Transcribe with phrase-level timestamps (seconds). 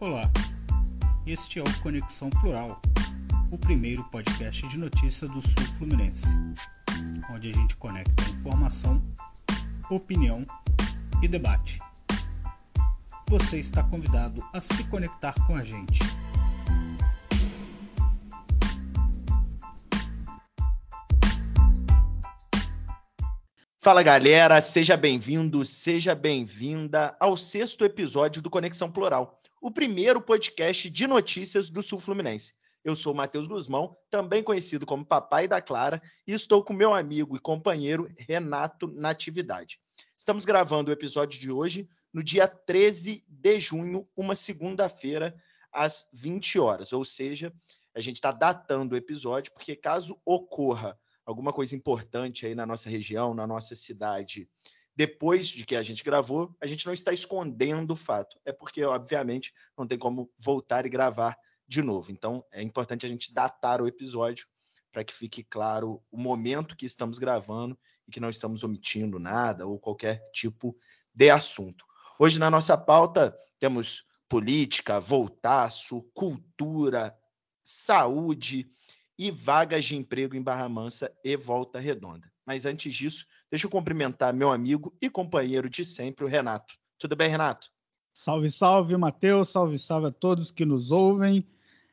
[0.00, 0.30] Olá,
[1.26, 2.80] este é o Conexão Plural,
[3.50, 6.28] o primeiro podcast de notícia do Sul Fluminense,
[7.32, 9.02] onde a gente conecta informação,
[9.90, 10.46] opinião
[11.20, 11.80] e debate.
[13.26, 15.98] Você está convidado a se conectar com a gente.
[23.80, 30.88] Fala galera, seja bem-vindo, seja bem-vinda ao sexto episódio do Conexão Plural, o primeiro podcast
[30.88, 32.54] de notícias do Sul Fluminense.
[32.84, 37.36] Eu sou Matheus Guzmão, também conhecido como Papai da Clara, e estou com meu amigo
[37.36, 39.80] e companheiro Renato Natividade.
[40.16, 45.34] Estamos gravando o episódio de hoje no dia 13 de junho, uma segunda-feira,
[45.72, 47.52] às 20 horas, ou seja,
[47.94, 52.88] a gente está datando o episódio, porque caso ocorra alguma coisa importante aí na nossa
[52.88, 54.48] região, na nossa cidade,
[54.98, 58.36] depois de que a gente gravou, a gente não está escondendo o fato.
[58.44, 62.10] É porque, obviamente, não tem como voltar e gravar de novo.
[62.10, 64.48] Então, é importante a gente datar o episódio
[64.90, 67.78] para que fique claro o momento que estamos gravando
[68.08, 70.76] e que não estamos omitindo nada ou qualquer tipo
[71.14, 71.84] de assunto.
[72.18, 77.16] Hoje, na nossa pauta, temos política, voltaço, cultura,
[77.62, 78.68] saúde,
[79.16, 82.30] e vagas de emprego em Barra Mansa e Volta Redonda.
[82.48, 86.72] Mas antes disso, deixa eu cumprimentar meu amigo e companheiro de sempre, o Renato.
[86.98, 87.70] Tudo bem, Renato?
[88.10, 89.50] Salve, salve, Matheus.
[89.50, 91.46] Salve, salve a todos que nos ouvem.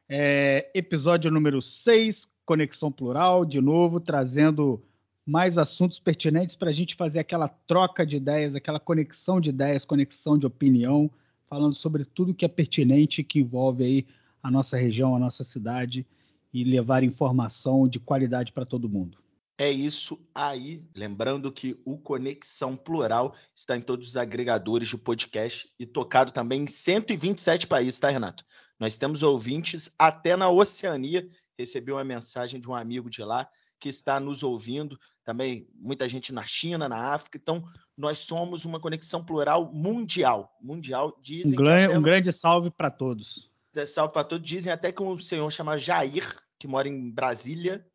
[0.07, 4.81] É, episódio número 6, Conexão Plural, de novo, trazendo
[5.25, 9.83] mais assuntos pertinentes para a gente fazer aquela troca de ideias, aquela conexão de ideias,
[9.83, 11.11] conexão de opinião,
[11.49, 14.07] falando sobre tudo que é pertinente, que envolve aí
[14.41, 16.05] a nossa região, a nossa cidade
[16.53, 19.24] e levar informação de qualidade para todo mundo.
[19.57, 20.83] É isso aí.
[20.93, 26.63] Lembrando que o Conexão Plural está em todos os agregadores de podcast e tocado também
[26.63, 28.45] em 127 países, tá, Renato?
[28.77, 31.29] Nós temos ouvintes até na Oceania.
[31.57, 33.47] Recebi uma mensagem de um amigo de lá
[33.79, 34.99] que está nos ouvindo.
[35.23, 37.37] Também muita gente na China, na África.
[37.37, 37.63] Então,
[37.97, 40.53] nós somos uma conexão plural mundial.
[40.61, 41.53] Mundial, dizem.
[41.53, 43.49] Um, grande, um grande salve para todos.
[43.87, 44.45] Salve para todos.
[44.45, 47.85] Dizem até que um senhor chama Jair que mora em Brasília,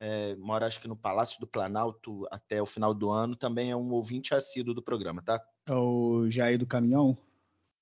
[0.00, 3.76] é, mora acho que no Palácio do Planalto até o final do ano, também é
[3.76, 5.42] um ouvinte assíduo do programa, tá?
[5.66, 7.18] É o Jair do Caminhão?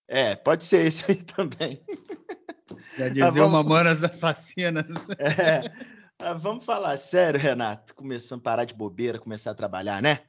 [0.09, 1.82] É, pode ser esse aí também.
[2.97, 3.53] Já dizia ah, vamos...
[3.53, 4.87] Mamonas Assassinas.
[5.19, 5.71] É,
[6.19, 7.94] ah, vamos falar sério, Renato.
[7.94, 10.25] Começando a parar de bobeira, começar a trabalhar, né?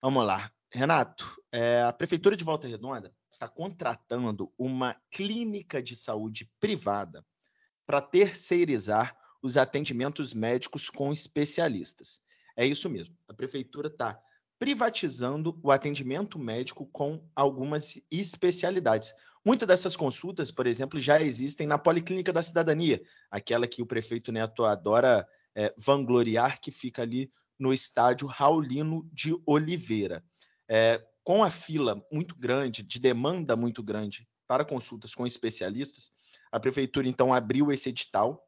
[0.00, 0.50] Vamos lá.
[0.70, 7.24] Renato, é, a Prefeitura de Volta Redonda está contratando uma clínica de saúde privada
[7.84, 12.22] para terceirizar os atendimentos médicos com especialistas.
[12.56, 13.16] É isso mesmo.
[13.28, 14.18] A prefeitura está
[14.58, 19.12] privatizando o atendimento médico com algumas especialidades.
[19.44, 24.30] Muitas dessas consultas, por exemplo, já existem na Policlínica da Cidadania, aquela que o prefeito
[24.30, 27.28] Neto adora é, vangloriar, que fica ali
[27.58, 30.24] no estádio Raulino de Oliveira.
[30.68, 36.12] É, com a fila muito grande, de demanda muito grande para consultas com especialistas,
[36.52, 38.46] a prefeitura então abriu esse edital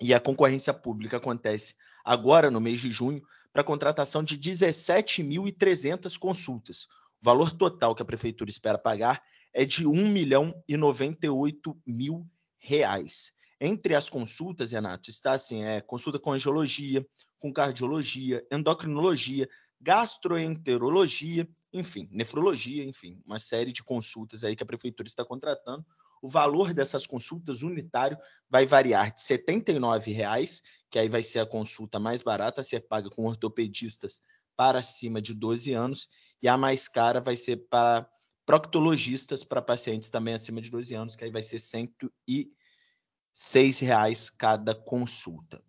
[0.00, 3.22] e a concorrência pública acontece agora, no mês de junho,
[3.52, 6.84] para contratação de 17.300 consultas.
[7.20, 9.22] O valor total que a prefeitura espera pagar
[9.52, 12.26] é de 1 milhão e 98 mil
[12.58, 13.32] reais.
[13.60, 17.06] Entre as consultas, Renato, está assim, é consulta com angiologia,
[17.38, 19.48] com cardiologia, endocrinologia,
[19.80, 25.84] gastroenterologia, enfim, nefrologia, enfim, uma série de consultas aí que a prefeitura está contratando
[26.22, 28.16] o valor dessas consultas unitário
[28.48, 32.86] vai variar de R$ 79,00, que aí vai ser a consulta mais barata a ser
[32.86, 34.22] paga com ortopedistas
[34.56, 36.08] para acima de 12 anos,
[36.40, 38.08] e a mais cara vai ser para
[38.46, 41.90] proctologistas para pacientes também acima de 12 anos, que aí vai ser R$
[43.34, 45.60] 106,00 cada consulta.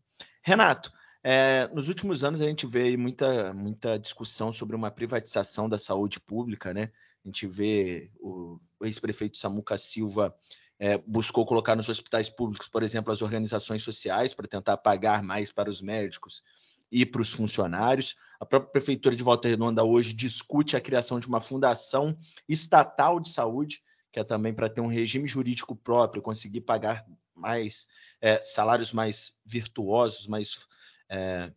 [0.43, 0.91] Renato,
[1.23, 6.19] é, nos últimos anos a gente vê muita, muita discussão sobre uma privatização da saúde
[6.19, 6.91] pública, né?
[7.23, 10.35] A gente vê o, ex-prefeito Samuca Silva
[10.77, 15.51] é, buscou colocar nos hospitais públicos, por exemplo, as organizações sociais para tentar pagar mais
[15.51, 16.43] para os médicos
[16.91, 18.15] e para os funcionários.
[18.39, 22.17] A própria Prefeitura de Volta Redonda hoje discute a criação de uma fundação
[22.47, 23.81] estatal de saúde,
[24.11, 27.87] que é também para ter um regime jurídico próprio, conseguir pagar mais
[28.21, 30.67] é, salários mais virtuosos, mais
[31.09, 31.51] é,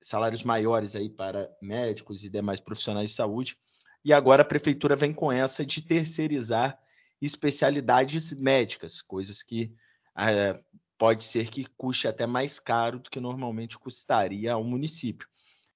[0.00, 3.58] salários maiores aí para médicos e demais profissionais de saúde.
[4.04, 6.78] E agora a prefeitura vem com essa de terceirizar
[7.20, 9.74] especialidades médicas, coisas que
[10.16, 10.58] é,
[10.96, 15.28] pode ser que custe até mais caro do que normalmente custaria ao município.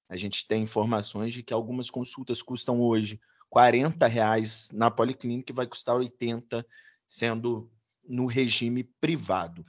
[0.09, 3.21] A gente tem informações de que algumas consultas custam hoje
[3.55, 6.67] R$ reais na policlínica e vai custar 80,
[7.07, 7.71] sendo
[8.07, 9.65] no regime privado.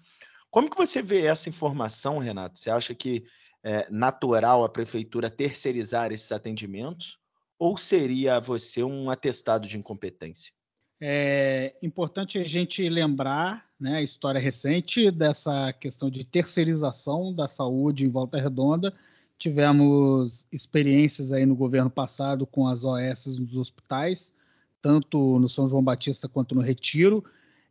[0.49, 2.57] Como que você vê essa informação, Renato?
[2.57, 3.25] Você acha que
[3.63, 7.19] é natural a prefeitura terceirizar esses atendimentos
[7.57, 10.51] ou seria você um atestado de incompetência?
[10.99, 18.05] É importante a gente lembrar né, a história recente dessa questão de terceirização da saúde
[18.05, 18.93] em Volta Redonda.
[19.37, 24.33] Tivemos experiências aí no governo passado com as OS nos hospitais,
[24.81, 27.23] tanto no São João Batista quanto no Retiro.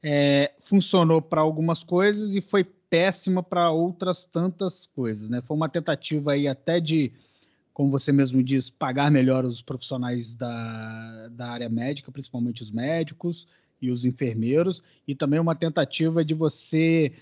[0.02, 5.30] É, funcionou para algumas coisas e foi péssima para outras tantas coisas.
[5.30, 5.40] Né?
[5.40, 7.10] Foi uma tentativa aí até de
[7.74, 13.48] como você mesmo diz, pagar melhor os profissionais da, da área médica, principalmente os médicos
[13.82, 17.12] e os enfermeiros, e também uma tentativa de você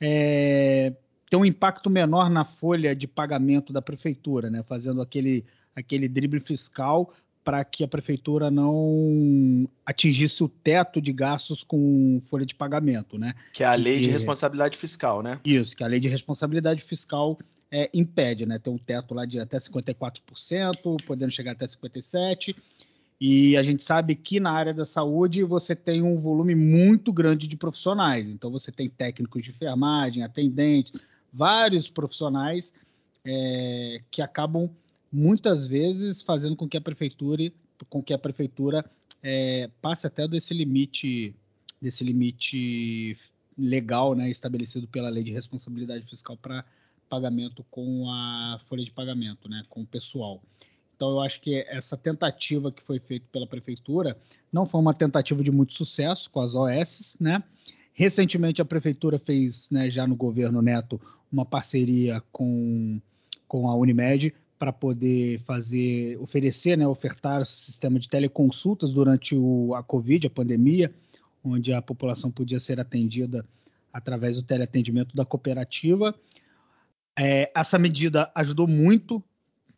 [0.00, 0.94] é,
[1.28, 4.62] ter um impacto menor na folha de pagamento da prefeitura, né?
[4.62, 5.44] fazendo aquele,
[5.74, 7.12] aquele drible fiscal
[7.44, 13.34] para que a prefeitura não atingisse o teto de gastos com folha de pagamento, né?
[13.52, 15.38] Que é a lei de responsabilidade fiscal, né?
[15.44, 17.38] Isso, que é a lei de responsabilidade fiscal
[17.76, 18.58] é, impede, né?
[18.58, 22.56] Tem um teto lá de até 54%, podendo chegar até 57%.
[23.20, 27.46] E a gente sabe que na área da saúde você tem um volume muito grande
[27.46, 28.30] de profissionais.
[28.30, 30.98] Então você tem técnicos de enfermagem, atendentes,
[31.30, 32.72] vários profissionais
[33.22, 34.70] é, que acabam
[35.12, 37.52] muitas vezes fazendo com que a prefeitura,
[37.90, 38.86] com que a prefeitura
[39.22, 41.34] é, passe até desse limite,
[41.80, 43.18] desse limite
[43.56, 46.64] legal, né, estabelecido pela lei de responsabilidade fiscal para
[47.08, 50.42] pagamento com a folha de pagamento, né, com o pessoal.
[50.94, 54.16] Então eu acho que essa tentativa que foi feita pela prefeitura
[54.52, 57.42] não foi uma tentativa de muito sucesso com as OS, né?
[57.92, 61.00] Recentemente a prefeitura fez, né, já no governo Neto,
[61.32, 63.00] uma parceria com,
[63.48, 69.82] com a Unimed para poder fazer, oferecer, né, ofertar sistema de teleconsultas durante o, a
[69.82, 70.92] Covid, a pandemia,
[71.44, 73.44] onde a população podia ser atendida
[73.92, 76.14] através do teleatendimento da cooperativa.
[77.18, 79.22] É, essa medida ajudou muito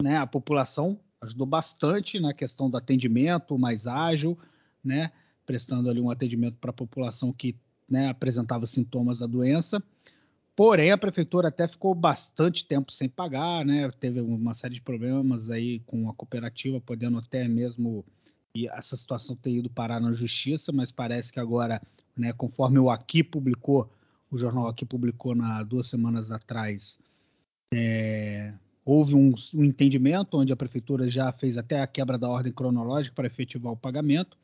[0.02, 4.38] né, a população, ajudou bastante na questão do atendimento mais ágil,
[4.82, 5.12] né,
[5.46, 7.56] prestando ali um atendimento para a população que
[7.88, 9.82] né, apresentava sintomas da doença.
[10.55, 13.88] Porém, a prefeitura até ficou bastante tempo sem pagar, né?
[13.93, 18.05] Teve uma série de problemas aí com a cooperativa, podendo até mesmo
[18.73, 21.81] essa situação ter ido parar na justiça, mas parece que agora,
[22.17, 23.88] né, conforme o Aqui publicou,
[24.29, 26.99] o jornal Aqui publicou na duas semanas atrás,
[27.72, 28.52] é,
[28.84, 33.14] houve um, um, entendimento onde a prefeitura já fez até a quebra da ordem cronológica
[33.14, 34.36] para efetivar o pagamento.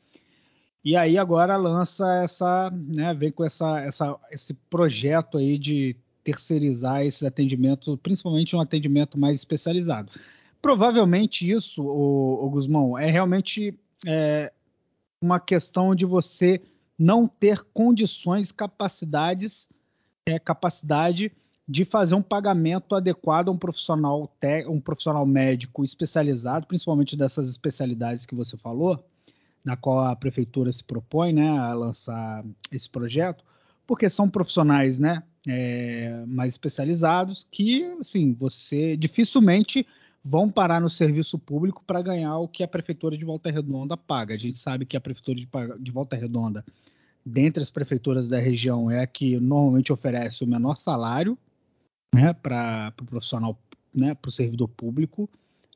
[0.83, 7.03] E aí agora lança essa, né, vem com essa, essa, esse projeto aí de terceirizar
[7.03, 10.11] esses atendimentos, principalmente um atendimento mais especializado.
[10.61, 14.51] Provavelmente isso, o Guzmão, é realmente é,
[15.21, 16.61] uma questão de você
[16.97, 19.67] não ter condições, capacidades,
[20.25, 21.31] é, capacidade
[21.67, 24.31] de fazer um pagamento adequado a um profissional,
[24.67, 29.03] um profissional médico especializado, principalmente dessas especialidades que você falou,
[29.63, 33.43] na qual a prefeitura se propõe né, a lançar esse projeto,
[33.87, 39.87] porque são profissionais né, é, mais especializados que, assim, você dificilmente
[40.23, 44.35] vão parar no serviço público para ganhar o que a prefeitura de Volta Redonda paga.
[44.35, 45.47] A gente sabe que a prefeitura de,
[45.79, 46.63] de Volta Redonda,
[47.25, 51.37] dentre as prefeituras da região, é a que normalmente oferece o menor salário
[52.15, 53.59] né, para o pro profissional,
[53.93, 55.29] né, para o servidor público,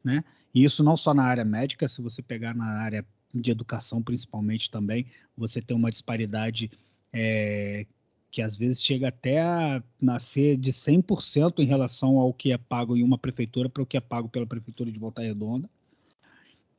[0.03, 4.01] né, e isso não só na área médica, se você pegar na área de educação
[4.01, 5.05] principalmente também,
[5.37, 6.71] você tem uma disparidade
[7.13, 7.85] é,
[8.31, 12.95] que às vezes chega até a nascer de 100% em relação ao que é pago
[12.95, 15.69] em uma prefeitura para o que é pago pela prefeitura de Volta Redonda.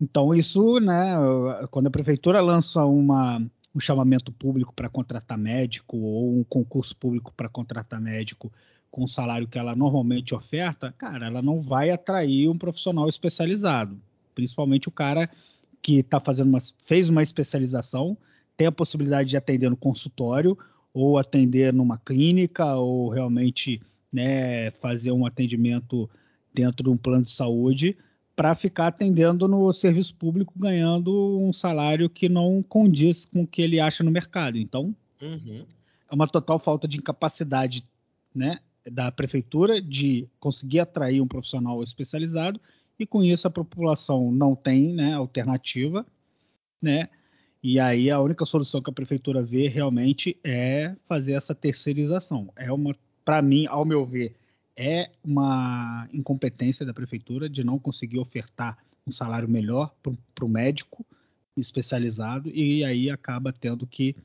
[0.01, 1.15] Então isso, né,
[1.71, 3.39] quando a prefeitura lança uma,
[3.75, 8.51] um chamamento público para contratar médico ou um concurso público para contratar médico
[8.91, 13.97] com o salário que ela normalmente oferta, cara, ela não vai atrair um profissional especializado,
[14.35, 15.31] principalmente o cara
[15.81, 18.17] que tá fazendo uma, fez uma especialização,
[18.57, 20.59] tem a possibilidade de atender no consultório
[20.93, 23.81] ou atender numa clínica ou realmente
[24.13, 26.11] né, fazer um atendimento
[26.53, 27.97] dentro de um plano de saúde
[28.35, 33.63] para ficar atendendo no serviço público ganhando um salário que não condiz com o que
[33.63, 34.59] ele acha no mercado.
[34.59, 35.65] Então, uhum.
[36.11, 37.85] é uma total falta de incapacidade
[38.35, 42.61] né, da prefeitura de conseguir atrair um profissional especializado
[42.99, 46.07] e com isso a população não tem né, alternativa,
[46.81, 47.09] né?
[47.63, 52.51] E aí a única solução que a prefeitura vê realmente é fazer essa terceirização.
[52.57, 54.35] É uma, para mim, ao meu ver,
[54.75, 61.05] é uma incompetência da prefeitura de não conseguir ofertar um salário melhor para o médico
[61.57, 64.17] especializado e aí acaba tendo que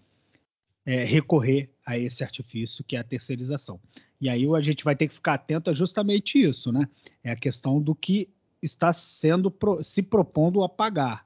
[0.86, 3.80] é, recorrer a esse artifício que é a terceirização.
[4.20, 6.88] E aí a gente vai ter que ficar atento a justamente isso, né?
[7.24, 8.30] É a questão do que
[8.62, 11.26] está sendo se propondo a pagar.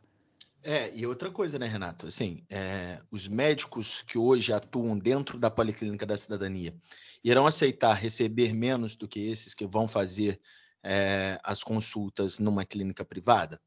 [0.62, 2.08] É, e outra coisa, né, Renato?
[2.08, 6.76] Assim, é, os médicos que hoje atuam dentro da Policlínica da Cidadania
[7.24, 10.40] irão aceitar receber menos do que esses que vão fazer
[10.84, 13.60] é, as consultas numa clínica privada?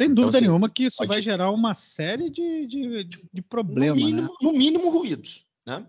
[0.00, 1.08] Sem então, dúvida assim, nenhuma que isso pode...
[1.08, 3.98] vai gerar uma série de, de, de problemas.
[3.98, 4.34] No mínimo, né?
[4.40, 5.86] no mínimo ruídos, né?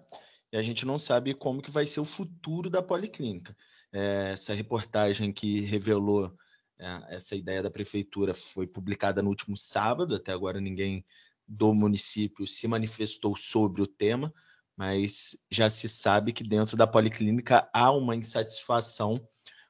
[0.51, 3.55] E a gente não sabe como que vai ser o futuro da policlínica.
[3.93, 6.29] É, essa reportagem que revelou
[6.77, 11.05] é, essa ideia da prefeitura foi publicada no último sábado, até agora ninguém
[11.47, 14.33] do município se manifestou sobre o tema,
[14.75, 19.25] mas já se sabe que dentro da policlínica há uma insatisfação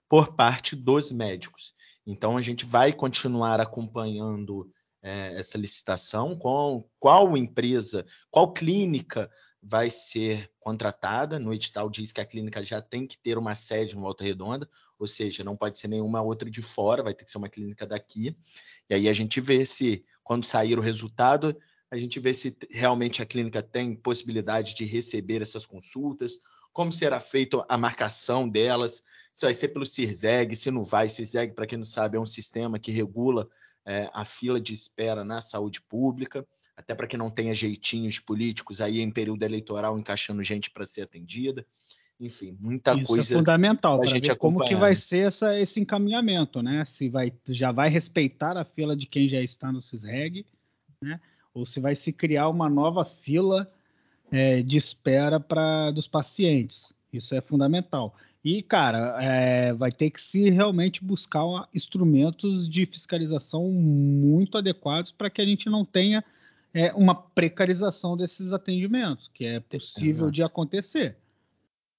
[0.10, 1.76] por parte dos médicos.
[2.06, 9.30] Então a gente vai continuar acompanhando é, essa licitação, com qual empresa, qual clínica
[9.62, 11.40] vai ser contratada.
[11.40, 14.70] No edital diz que a clínica já tem que ter uma sede em Volta Redonda,
[14.98, 17.86] ou seja, não pode ser nenhuma outra de fora, vai ter que ser uma clínica
[17.86, 18.36] daqui.
[18.90, 21.56] E aí a gente vê se, quando sair o resultado,
[21.90, 26.40] a gente vê se realmente a clínica tem possibilidade de receber essas consultas,
[26.74, 31.10] como será feita a marcação delas, se vai ser pelo CIRSEG, se não vai.
[31.10, 33.50] CIRSEG, para quem não sabe, é um sistema que regula
[33.86, 38.82] é, a fila de espera na saúde pública, até para que não tenha jeitinhos políticos
[38.82, 41.66] aí em período eleitoral encaixando gente para ser atendida.
[42.20, 43.34] Enfim, muita Isso é coisa.
[43.34, 46.86] É fundamental para ver como que vai ser essa, esse encaminhamento, né?
[46.86, 50.46] Se vai, já vai respeitar a fila de quem já está no CISREG,
[51.02, 51.20] né?
[51.54, 53.72] Ou se vai se criar uma nova fila
[54.32, 56.94] é, de espera para dos pacientes.
[57.12, 58.16] Isso é fundamental.
[58.44, 61.46] E, cara, é, vai ter que se realmente buscar
[61.76, 66.24] instrumentos de fiscalização muito adequados para que a gente não tenha
[66.74, 70.32] é, uma precarização desses atendimentos, que é possível Exato.
[70.32, 71.18] de acontecer.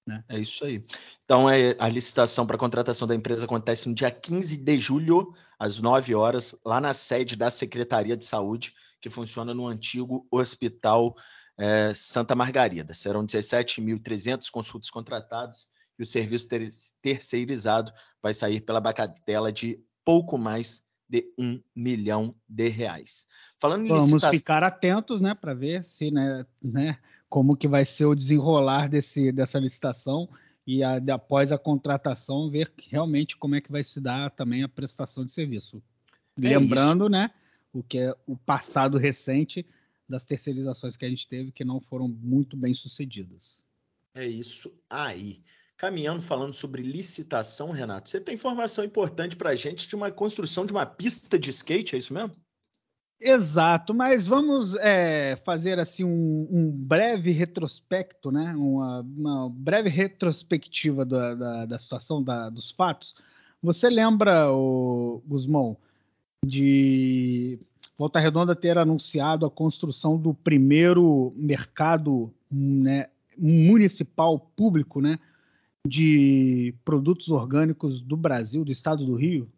[0.05, 0.25] Né?
[0.29, 0.85] É isso aí.
[1.25, 5.79] Então, é, a licitação para contratação da empresa acontece no dia 15 de julho, às
[5.79, 11.17] 9 horas, lá na sede da Secretaria de Saúde, que funciona no antigo Hospital
[11.59, 12.95] é, Santa Margarida.
[12.95, 16.67] Serão 17.300 consultas contratadas e o serviço ter
[17.01, 17.93] terceirizado
[18.23, 23.27] vai sair pela bagatela de pouco mais de um milhão de reais.
[23.59, 24.31] Falando Vamos licitação...
[24.33, 29.31] ficar atentos, né, para ver se, né, né, como que vai ser o desenrolar desse,
[29.31, 30.29] dessa licitação
[30.67, 34.69] e a, após a contratação ver realmente como é que vai se dar também a
[34.69, 35.83] prestação de serviço.
[36.39, 37.11] É Lembrando, isso.
[37.11, 37.31] né,
[37.73, 39.67] o que é o passado recente
[40.09, 43.65] das terceirizações que a gente teve que não foram muito bem sucedidas.
[44.15, 45.43] É isso aí
[45.83, 48.09] caminhando falando sobre licitação, Renato.
[48.09, 51.97] Você tem informação importante para a gente de uma construção de uma pista de skate,
[51.97, 52.31] é isso mesmo?
[53.21, 58.55] Exato, mas vamos é, fazer assim um, um, breve retrospecto, né?
[58.57, 63.15] Uma, uma breve retrospectiva da, da, da situação da, dos fatos.
[63.61, 65.77] Você lembra, o Guzmão,
[66.45, 67.59] de
[67.99, 73.09] Volta Redonda ter anunciado a construção do primeiro mercado né,
[73.39, 75.19] municipal público, né?
[75.87, 79.51] de produtos orgânicos do Brasil, do estado do Rio?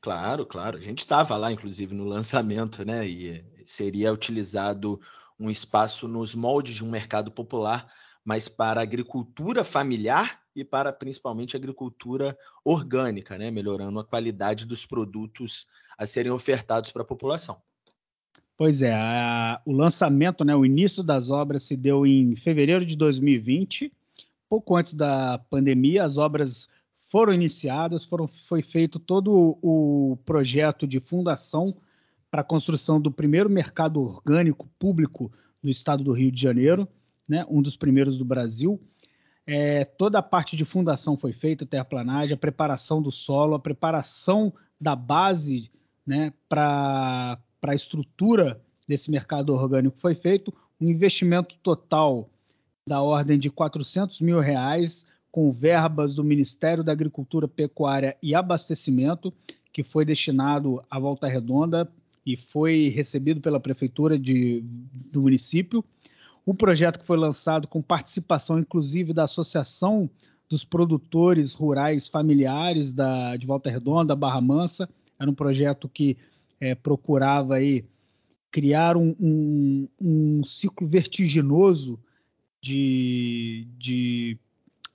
[0.00, 0.78] Claro, claro.
[0.78, 3.06] A gente estava lá, inclusive, no lançamento, né?
[3.06, 5.00] E seria utilizado
[5.38, 7.92] um espaço nos moldes de um mercado popular,
[8.24, 13.50] mas para agricultura familiar e para principalmente agricultura orgânica, né?
[13.50, 15.66] Melhorando a qualidade dos produtos
[15.98, 17.60] a serem ofertados para a população.
[18.56, 22.96] Pois é, a, o lançamento, né, o início das obras se deu em fevereiro de
[22.96, 23.92] 2020
[24.52, 26.68] pouco antes da pandemia, as obras
[27.06, 31.74] foram iniciadas, foram, foi feito todo o projeto de fundação
[32.30, 35.32] para a construção do primeiro mercado orgânico público
[35.62, 36.86] no estado do Rio de Janeiro,
[37.26, 38.78] né, um dos primeiros do Brasil.
[39.46, 44.52] É, toda a parte de fundação foi feita, terraplanagem, a preparação do solo, a preparação
[44.78, 45.70] da base
[46.06, 47.38] né, para
[47.70, 50.52] a estrutura desse mercado orgânico foi feito.
[50.80, 52.28] Um investimento total
[52.86, 59.32] da ordem de 400 mil reais com verbas do Ministério da Agricultura, Pecuária e Abastecimento,
[59.72, 61.90] que foi destinado à Volta Redonda
[62.26, 64.62] e foi recebido pela Prefeitura de,
[65.10, 65.84] do município.
[66.44, 70.10] O projeto que foi lançado com participação, inclusive, da Associação
[70.48, 74.88] dos Produtores Rurais Familiares da, de Volta Redonda, Barra Mansa,
[75.18, 76.16] era um projeto que
[76.62, 77.84] é, procurava aí
[78.48, 81.98] criar um, um, um ciclo vertiginoso
[82.60, 84.38] de, de,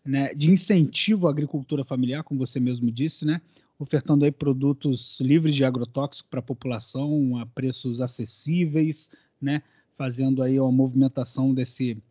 [0.05, 3.41] né, de incentivo à agricultura familiar, como você mesmo disse, né,
[3.77, 9.61] ofertando aí produtos livres de agrotóxico para a população a preços acessíveis, né,
[9.97, 12.01] fazendo aí uma movimentação desse,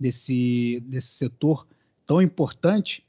[0.00, 1.64] desse, desse setor
[2.04, 3.05] tão importante.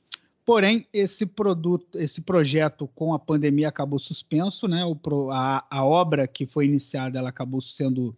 [0.47, 4.81] Porém, esse produto, esse projeto com a pandemia acabou suspenso, né?
[4.85, 4.97] O,
[5.29, 8.15] a, a obra que foi iniciada ela acabou sendo,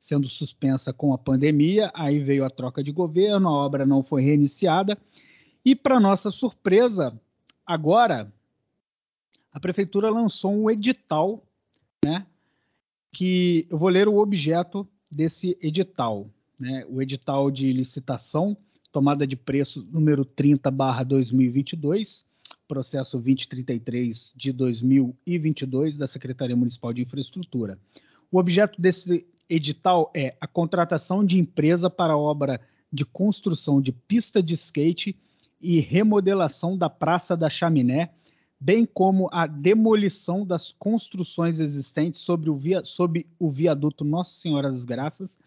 [0.00, 1.92] sendo suspensa com a pandemia.
[1.94, 4.98] Aí veio a troca de governo, a obra não foi reiniciada.
[5.64, 7.16] E, para nossa surpresa,
[7.64, 8.28] agora
[9.52, 11.44] a prefeitura lançou um edital,
[12.04, 12.26] né?
[13.12, 16.84] Que eu vou ler o objeto desse edital, né?
[16.88, 18.56] O edital de licitação,
[18.92, 22.24] tomada de preço número 30/2022,
[22.66, 27.78] processo 2033 de 2022 da Secretaria Municipal de Infraestrutura.
[28.30, 32.60] O objeto desse edital é a contratação de empresa para obra
[32.92, 35.16] de construção de pista de skate
[35.60, 38.10] e remodelação da Praça da Chaminé
[38.60, 44.68] bem como a demolição das construções existentes sobre o, via, sobre o viaduto Nossa Senhora
[44.68, 45.38] das Graças,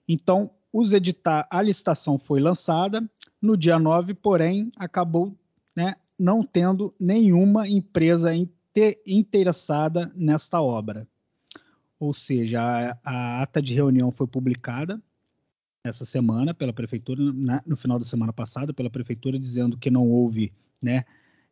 [0.07, 3.03] Então, os editar, a licitação foi lançada
[3.41, 5.37] no dia 9, porém acabou
[5.75, 8.33] né, não tendo nenhuma empresa
[9.07, 11.07] interessada nesta obra.
[11.99, 15.01] Ou seja, a, a, ata de reunião foi publicada
[15.85, 20.09] essa semana pela prefeitura, na, no final da semana passada, pela prefeitura, dizendo que não
[20.09, 21.05] houve né,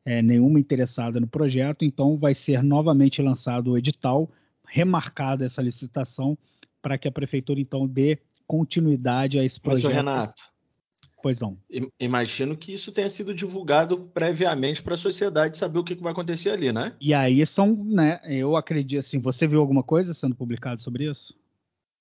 [0.04, 4.30] é, nenhuma interessada no projeto, então vai ser novamente lançado o edital,
[4.66, 6.38] remarcada essa licitação,
[6.80, 9.84] para que a prefeitura então dê continuidade a esse projeto.
[9.84, 10.42] Mas, Renato,
[11.22, 11.56] pois não.
[11.98, 16.12] Imagino que isso tenha sido divulgado previamente para a sociedade saber o que, que vai
[16.12, 16.94] acontecer ali, né?
[17.00, 18.20] E aí são, né?
[18.24, 19.18] Eu acredito assim.
[19.18, 21.38] Você viu alguma coisa sendo publicado sobre isso?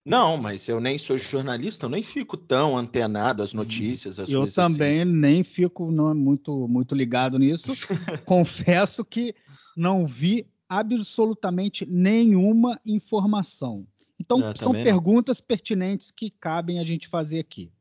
[0.06, 4.20] Não, mas eu nem sou jornalista, eu nem fico tão antenado às notícias.
[4.20, 5.12] Às eu também assim.
[5.12, 7.74] nem fico não, muito, muito ligado nisso.
[8.26, 9.36] Confesso que
[9.76, 13.86] não vi absolutamente nenhuma informação.
[14.20, 15.48] Então, é, são perguntas não.
[15.48, 17.72] pertinentes que cabem a gente fazer aqui.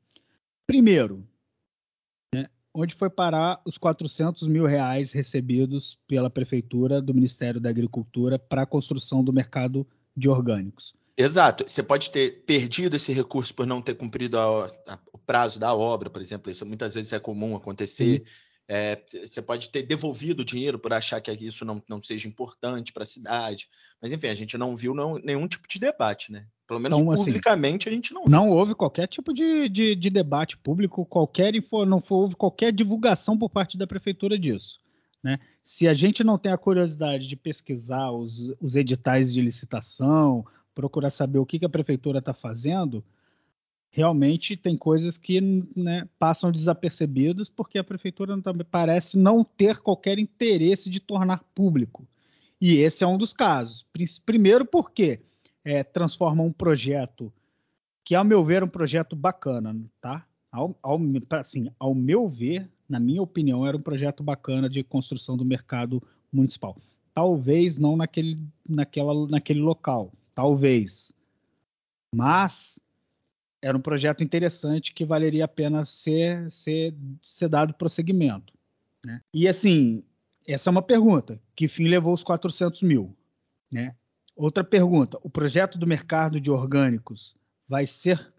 [0.69, 1.27] Primeiro,
[2.35, 8.39] né, onde foi parar os 400 mil reais recebidos pela Prefeitura do Ministério da Agricultura
[8.39, 10.95] para a construção do mercado de orgânicos?
[11.17, 11.65] Exato.
[11.67, 15.75] Você pode ter perdido esse recurso por não ter cumprido a, a, o prazo da
[15.75, 16.53] obra, por exemplo.
[16.53, 18.25] Isso muitas vezes é comum acontecer.
[18.69, 22.93] É, você pode ter devolvido o dinheiro por achar que isso não, não seja importante
[22.93, 23.71] para a cidade.
[24.03, 26.47] Mas, enfim, a gente não viu não, nenhum tipo de debate, né?
[26.69, 28.31] Pelo menos então, assim, publicamente assim, a gente não viu.
[28.31, 31.55] Não houve qualquer tipo de, de, de debate público, qualquer
[31.87, 34.79] não houve qualquer divulgação por parte da prefeitura disso.
[35.23, 35.41] Né?
[35.65, 41.09] Se a gente não tem a curiosidade de pesquisar os, os editais de licitação, procurar
[41.09, 43.03] saber o que, que a prefeitura está fazendo,
[43.91, 45.41] realmente tem coisas que
[45.75, 52.07] né, passam desapercebidas porque a prefeitura não, parece não ter qualquer interesse de tornar público.
[52.61, 53.87] E esse é um dos casos.
[54.27, 55.21] Primeiro porque
[55.69, 57.31] é, transforma um projeto
[58.03, 60.27] que, ao meu ver, é um projeto bacana, tá?
[60.51, 60.99] Ao, ao,
[61.33, 66.03] assim, ao meu ver, na minha opinião, era um projeto bacana de construção do mercado
[66.33, 66.75] municipal.
[67.13, 71.13] Talvez não naquele, naquela, naquele local, talvez.
[72.15, 72.81] Mas
[73.61, 78.55] era um projeto interessante que valeria a pena ser, ser, ser dado prosseguimento.
[79.05, 79.21] Né?
[79.35, 80.03] E assim,
[80.47, 81.39] essa é uma pergunta.
[81.55, 83.15] Que fim levou os 400 mil?
[83.71, 83.95] Né?
[84.39, 87.35] Outra pergunta: o projeto do mercado de orgânicos
[87.69, 88.33] vai ser,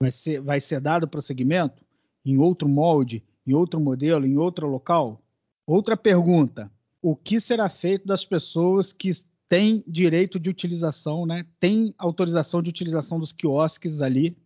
[0.00, 1.84] vai ser, vai ser dado prosseguimento
[2.24, 5.22] em outro molde, em outro modelo, em outro local?
[5.64, 6.68] Outra pergunta:
[7.00, 9.12] o que será feito das pessoas que
[9.48, 11.46] têm direito de utilização, né?
[11.60, 14.36] Tem autorização de utilização dos quiosques ali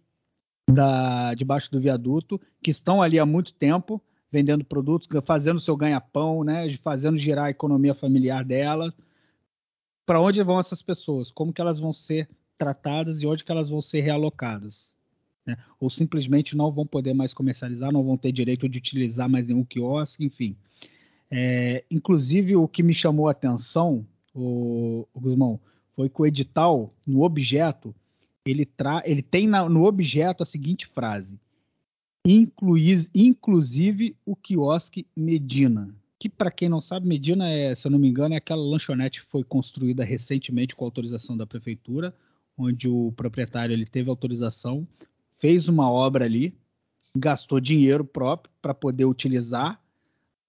[0.71, 6.45] da, debaixo do viaduto, que estão ali há muito tempo vendendo produtos, fazendo seu ganha-pão,
[6.45, 6.71] né?
[6.85, 8.93] Fazendo girar a economia familiar dela.
[10.11, 11.31] Para onde vão essas pessoas?
[11.31, 14.93] Como que elas vão ser tratadas e onde que elas vão ser realocadas?
[15.47, 15.57] Né?
[15.79, 19.63] Ou simplesmente não vão poder mais comercializar, não vão ter direito de utilizar mais nenhum
[19.63, 20.57] quiosque, enfim.
[21.31, 25.61] É, inclusive, o que me chamou a atenção, o, o Guzmão,
[25.95, 27.95] foi que o edital, no objeto,
[28.45, 31.39] ele, tra ele tem na, no objeto a seguinte frase:
[33.15, 35.95] inclusive o quiosque Medina.
[36.21, 39.23] Que, para quem não sabe, Medina, é, se eu não me engano, é aquela lanchonete
[39.23, 42.15] que foi construída recentemente com autorização da prefeitura,
[42.59, 44.87] onde o proprietário ele teve autorização,
[45.41, 46.55] fez uma obra ali,
[47.17, 49.83] gastou dinheiro próprio para poder utilizar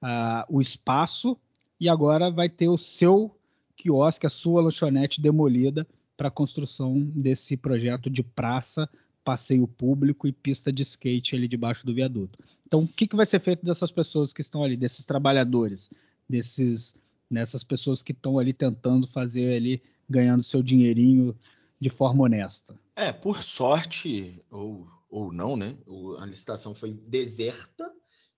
[0.03, 1.37] uh, o espaço
[1.79, 3.33] e agora vai ter o seu
[3.77, 8.89] quiosque, a sua lanchonete demolida para a construção desse projeto de praça,
[9.31, 12.37] passeio público e pista de skate ali debaixo do viaduto.
[12.67, 15.89] Então, o que, que vai ser feito dessas pessoas que estão ali, desses trabalhadores,
[16.27, 16.97] desses
[17.29, 21.33] nessas pessoas que estão ali tentando fazer ali ganhando seu dinheirinho
[21.79, 22.77] de forma honesta?
[22.93, 25.77] É, por sorte ou, ou não, né?
[26.19, 27.89] a licitação foi deserta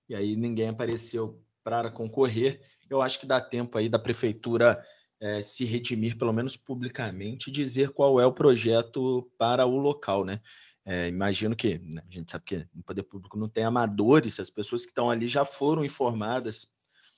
[0.07, 4.79] e aí ninguém apareceu para concorrer, eu acho que dá tempo aí da prefeitura
[5.19, 10.39] é, se redimir, pelo menos publicamente, dizer qual é o projeto para o local, né?
[10.85, 14.49] É, imagino que né, a gente sabe que no poder público não tem amadores, as
[14.49, 16.71] pessoas que estão ali já foram informadas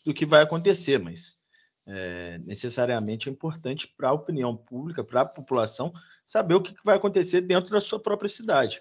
[0.05, 1.39] do que vai acontecer, mas
[1.87, 5.91] é, necessariamente é importante para a opinião pública, para a população,
[6.25, 8.79] saber o que vai acontecer dentro da sua própria cidade.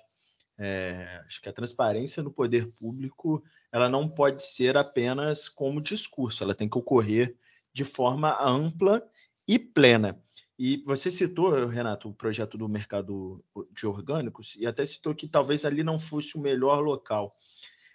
[0.57, 3.43] É, acho que a transparência no poder público
[3.73, 7.37] ela não pode ser apenas como discurso, ela tem que ocorrer
[7.73, 9.03] de forma ampla
[9.49, 10.23] e plena.
[10.59, 15.65] E você citou, Renato, o projeto do mercado de orgânicos e até citou que talvez
[15.65, 17.37] ali não fosse o melhor local.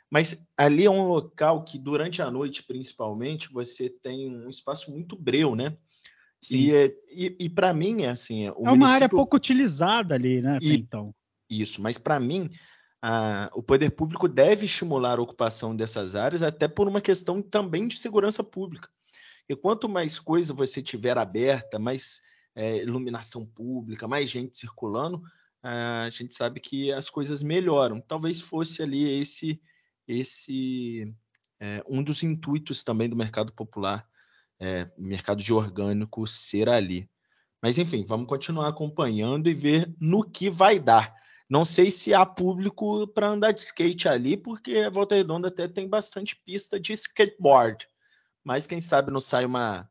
[0.09, 5.15] Mas ali é um local que, durante a noite, principalmente, você tem um espaço muito
[5.15, 5.77] breu, né?
[6.41, 6.55] Sim.
[6.55, 8.45] E, é, e, e para mim, é assim.
[8.45, 8.93] é uma município...
[8.95, 10.57] área pouco utilizada ali, né?
[10.61, 11.13] E, então.
[11.49, 12.49] Isso, mas para mim,
[13.01, 17.87] a, o poder público deve estimular a ocupação dessas áreas, até por uma questão também
[17.87, 18.89] de segurança pública.
[19.47, 22.21] E quanto mais coisa você tiver aberta, mais
[22.55, 25.21] é, iluminação pública, mais gente circulando,
[25.61, 27.99] a gente sabe que as coisas melhoram.
[27.99, 29.61] Talvez fosse ali esse,
[30.07, 31.13] esse
[31.59, 34.07] é, um dos intuitos também do mercado popular,
[34.59, 37.09] é, mercado de orgânico ser ali.
[37.61, 41.13] Mas enfim, vamos continuar acompanhando e ver no que vai dar.
[41.49, 45.67] Não sei se há público para andar de skate ali, porque a Volta Redonda até
[45.67, 47.87] tem bastante pista de skateboard.
[48.43, 49.89] Mas quem sabe não sai uma.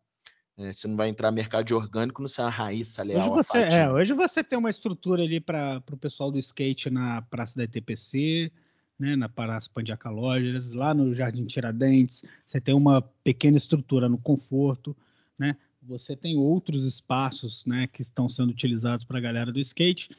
[0.59, 3.33] É, se não vai entrar mercado de orgânico, não sai uma raiz leal.
[3.33, 7.23] Hoje você, é, hoje você tem uma estrutura ali para o pessoal do skate na
[7.23, 8.51] Praça da ETPC,
[8.99, 12.25] né, na Praça Pandiaca Lojas, lá no Jardim Tiradentes.
[12.45, 14.97] Você tem uma pequena estrutura no conforto,
[15.39, 15.57] né?
[15.81, 20.11] Você tem outros espaços né, que estão sendo utilizados para a galera do skate.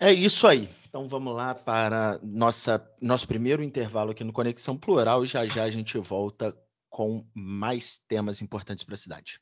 [0.00, 0.68] É isso aí.
[0.88, 5.62] Então vamos lá para nossa, nosso primeiro intervalo aqui no Conexão Plural e já já
[5.62, 6.54] a gente volta
[6.90, 9.40] com mais temas importantes para a cidade.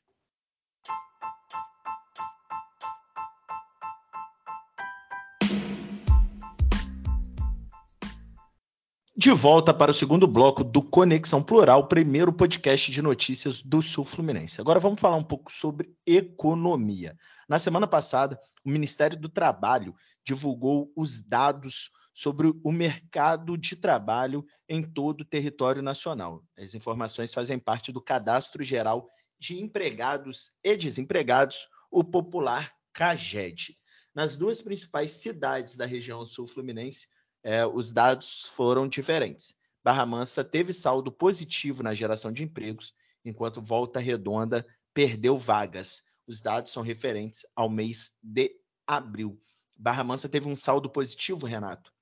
[9.17, 14.03] De volta para o segundo bloco do Conexão Plural, primeiro podcast de notícias do Sul
[14.03, 14.59] Fluminense.
[14.59, 17.17] Agora vamos falar um pouco sobre economia.
[17.47, 24.45] Na semana passada, o Ministério do Trabalho divulgou os dados sobre o mercado de trabalho
[24.67, 26.43] em todo o território nacional.
[26.57, 33.77] As informações fazem parte do Cadastro Geral de Empregados e Desempregados, o popular CAGED.
[34.13, 37.07] Nas duas principais cidades da região sul fluminense,
[37.45, 39.55] é, os dados foram diferentes.
[39.83, 42.91] Barra Mansa teve saldo positivo na geração de empregos,
[43.23, 46.01] enquanto Volta Redonda perdeu vagas.
[46.25, 48.51] Os dados são referentes ao mês de
[48.87, 49.39] abril.
[49.77, 51.93] Barra Mansa teve um saldo positivo, Renato,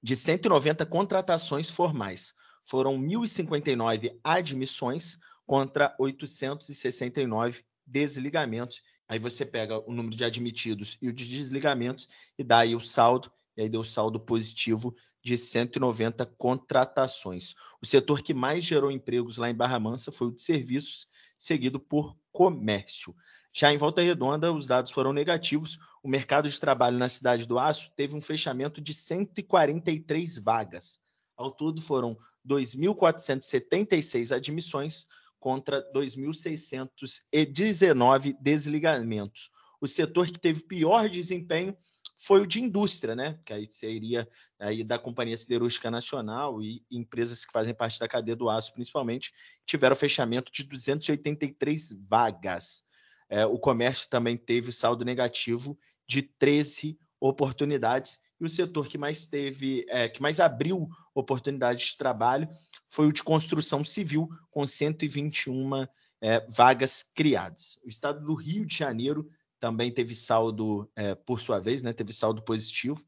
[0.00, 2.32] de 190 contratações formais.
[2.64, 8.80] Foram 1.059 admissões contra 869 desligamentos.
[9.08, 12.80] Aí você pega o número de admitidos e o de desligamentos e dá aí o
[12.80, 17.54] saldo e aí deu saldo positivo de 190 contratações.
[17.82, 21.80] O setor que mais gerou empregos lá em Barra Mansa foi o de serviços, seguido
[21.80, 23.14] por comércio.
[23.52, 25.78] Já em Volta Redonda, os dados foram negativos.
[26.02, 31.00] O mercado de trabalho na cidade do Aço teve um fechamento de 143 vagas.
[31.36, 32.16] Ao todo, foram
[32.46, 35.06] 2.476 admissões
[35.40, 39.50] contra 2.619 desligamentos.
[39.80, 41.74] O setor que teve pior desempenho
[42.16, 43.38] foi o de indústria, né?
[43.44, 48.34] Que aí seria aí da Companhia Siderúrgica Nacional e empresas que fazem parte da cadeia
[48.34, 49.32] do aço, principalmente,
[49.66, 52.84] tiveram fechamento de 283 vagas.
[53.28, 59.26] É, o comércio também teve saldo negativo de 13 oportunidades e o setor que mais
[59.26, 62.48] teve, é, que mais abriu oportunidades de trabalho
[62.88, 65.86] foi o de construção civil, com 121
[66.20, 67.78] é, vagas criadas.
[67.84, 72.12] O estado do Rio de Janeiro também teve saldo, é, por sua vez, né, teve
[72.12, 73.04] saldo positivo.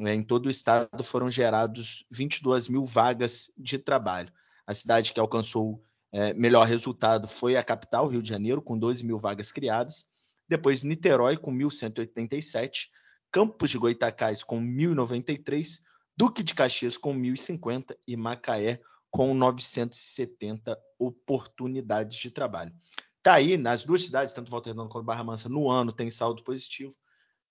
[0.00, 4.32] É, em todo o estado foram gerados 22 mil vagas de trabalho.
[4.66, 9.04] A cidade que alcançou é, melhor resultado foi a capital, Rio de Janeiro, com 12
[9.04, 10.06] mil vagas criadas.
[10.48, 12.88] Depois Niterói, com 1.187.
[13.30, 15.80] Campos de Goitacás, com 1.093.
[16.16, 17.96] Duque de Caxias, com 1.050.
[18.06, 22.72] E Macaé, com 970 oportunidades de trabalho.
[23.18, 26.42] Está aí nas duas cidades, tanto Volta Redonda quanto Barra Mansa, no ano tem saldo
[26.42, 26.94] positivo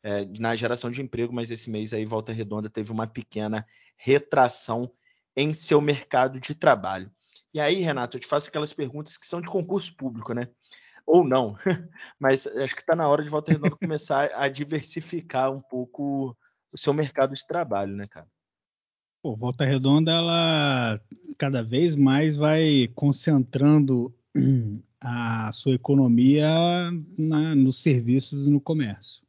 [0.03, 3.65] é, na geração de emprego, mas esse mês aí Volta Redonda teve uma pequena
[3.97, 4.91] retração
[5.35, 7.11] em seu mercado de trabalho.
[7.53, 10.47] E aí, Renato, eu te faço aquelas perguntas que são de concurso público, né?
[11.05, 11.57] Ou não,
[12.19, 16.35] mas acho que está na hora de Volta Redonda começar a diversificar um pouco
[16.71, 18.27] o seu mercado de trabalho, né, cara?
[19.21, 21.01] Pô, Volta Redonda, ela
[21.37, 24.13] cada vez mais vai concentrando
[25.09, 26.49] a sua economia
[27.17, 29.23] na, nos serviços e no comércio.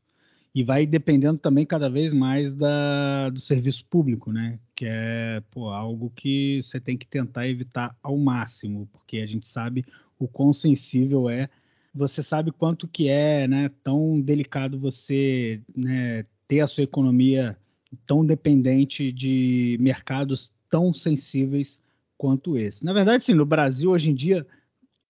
[0.53, 4.59] E vai dependendo também cada vez mais da, do serviço público, né?
[4.75, 9.47] Que é pô, algo que você tem que tentar evitar ao máximo, porque a gente
[9.47, 9.85] sabe
[10.19, 11.49] o quão sensível é.
[11.95, 17.57] Você sabe quanto que é né, tão delicado você né, ter a sua economia
[18.05, 21.79] tão dependente de mercados tão sensíveis
[22.17, 22.85] quanto esse.
[22.85, 24.45] Na verdade, sim, no Brasil hoje em dia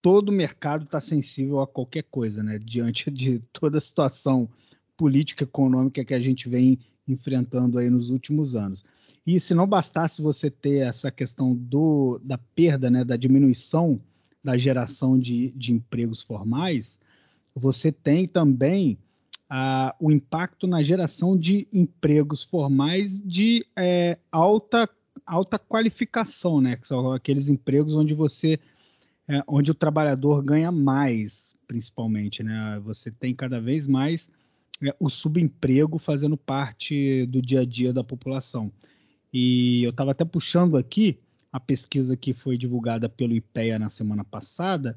[0.00, 2.58] todo mercado está sensível a qualquer coisa, né?
[2.58, 4.48] Diante de toda a situação
[4.96, 8.84] política econômica que a gente vem enfrentando aí nos últimos anos.
[9.26, 14.00] E se não bastasse você ter essa questão do, da perda, né, da diminuição
[14.42, 16.98] da geração de, de empregos formais,
[17.54, 18.96] você tem também
[19.50, 24.88] ah, o impacto na geração de empregos formais de é, alta,
[25.26, 26.76] alta qualificação, né?
[26.76, 28.60] Que são aqueles empregos onde você
[29.28, 32.80] é, onde o trabalhador ganha mais, principalmente, né?
[32.84, 34.30] Você tem cada vez mais
[34.82, 38.72] é, o subemprego fazendo parte do dia a dia da população.
[39.32, 41.18] E eu estava até puxando aqui
[41.52, 44.96] a pesquisa que foi divulgada pelo IPEA na semana passada,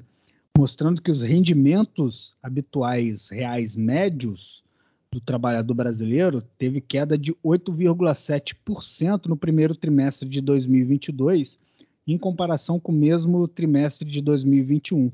[0.56, 4.62] mostrando que os rendimentos habituais reais médios
[5.10, 11.58] do trabalhador brasileiro teve queda de 8,7% no primeiro trimestre de 2022,
[12.06, 15.10] em comparação com o mesmo trimestre de 2021,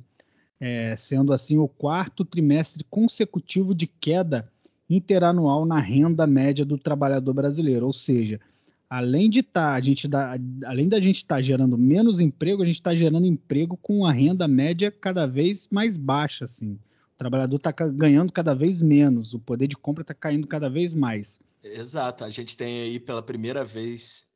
[0.60, 4.50] é, sendo assim o quarto trimestre consecutivo de queda
[4.88, 8.40] interanual na renda média do trabalhador brasileiro, ou seja,
[8.88, 12.66] além de tá, a gente dá, além da gente estar tá gerando menos emprego, a
[12.66, 16.72] gente está gerando emprego com a renda média cada vez mais baixa, assim.
[16.72, 20.94] O trabalhador está ganhando cada vez menos, o poder de compra está caindo cada vez
[20.94, 21.38] mais.
[21.62, 24.26] Exato, a gente tem aí pela primeira vez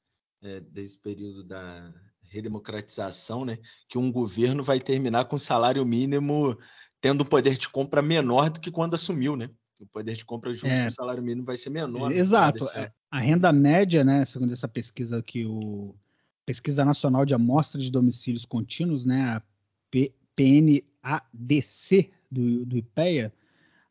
[0.42, 1.92] é, desde o período da
[2.32, 6.56] redemocratização, né, que um governo vai terminar com salário mínimo
[7.00, 9.50] tendo um poder de compra menor do que quando assumiu, né?
[9.80, 12.08] O poder de compra junto é, com o salário mínimo vai ser menor.
[12.08, 12.64] Né, exato.
[13.10, 15.96] A renda média, né, segundo essa pesquisa aqui, o
[16.46, 19.42] Pesquisa Nacional de Amostra de Domicílios Contínuos, né, a
[20.36, 23.32] PNADC do, do IPEA,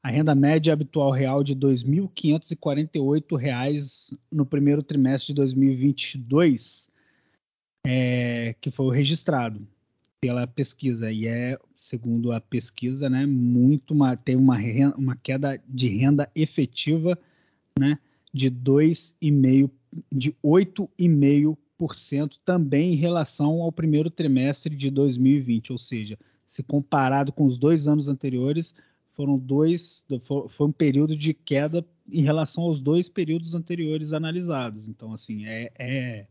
[0.01, 6.80] a renda média habitual real de R$ 2.548 no primeiro trimestre de 2022
[7.83, 9.67] é, que foi registrado
[10.19, 14.57] pela pesquisa e é, segundo a pesquisa, né, muito uma, uma,
[14.95, 17.17] uma queda de renda efetiva,
[17.79, 17.97] né,
[18.33, 19.69] de 2,5
[20.11, 26.17] de 8,5% também em relação ao primeiro trimestre de 2020, ou seja,
[26.47, 28.73] se comparado com os dois anos anteriores,
[29.13, 30.05] foram dois,
[30.49, 34.87] foi um período de queda em relação aos dois períodos anteriores analisados.
[34.87, 36.27] Então, assim, é, é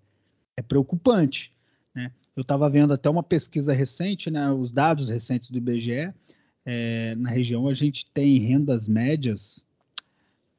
[0.56, 1.52] é preocupante.
[1.94, 2.12] Né?
[2.36, 6.12] Eu estava vendo até uma pesquisa recente, né, os dados recentes do IBGE,
[6.64, 9.64] é, na região a gente tem rendas médias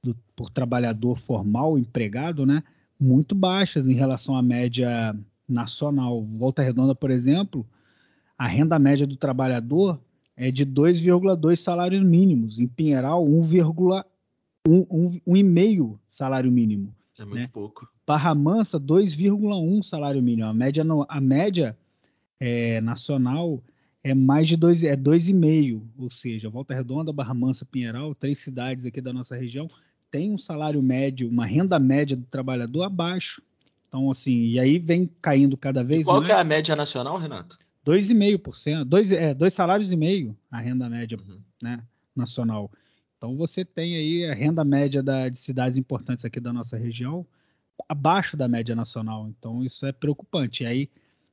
[0.03, 2.63] do, por trabalhador formal, empregado, né,
[2.99, 5.15] muito baixas em relação à média
[5.47, 6.23] nacional.
[6.23, 7.65] Volta Redonda, por exemplo,
[8.37, 10.01] a renda média do trabalhador
[10.35, 12.59] é de 2,2 salários mínimos.
[12.59, 16.95] Em Pinheiral, 1,5 salário mínimo.
[17.21, 17.49] É muito né?
[17.51, 17.87] pouco.
[18.05, 20.47] Barra Mansa, 2,1 salário mínimo.
[20.47, 21.77] A média, a média
[22.39, 23.61] é, nacional
[24.03, 28.85] é mais de dois, é 2,5, ou seja, Volta Redonda, Barra Mansa, Pinheiral, três cidades
[28.85, 29.69] aqui da nossa região,
[30.09, 33.41] tem um salário médio, uma renda média do trabalhador abaixo.
[33.87, 36.29] Então, assim, e aí vem caindo cada vez e qual mais.
[36.29, 37.57] Qual é a média nacional, Renato?
[37.85, 41.39] 2,5%, dois, é, dois salários e meio a renda média uhum.
[41.61, 41.81] né,
[42.15, 42.71] nacional.
[43.21, 47.23] Então você tem aí a renda média da, de cidades importantes aqui da nossa região
[47.87, 49.29] abaixo da média nacional.
[49.29, 50.63] Então isso é preocupante.
[50.63, 50.89] E aí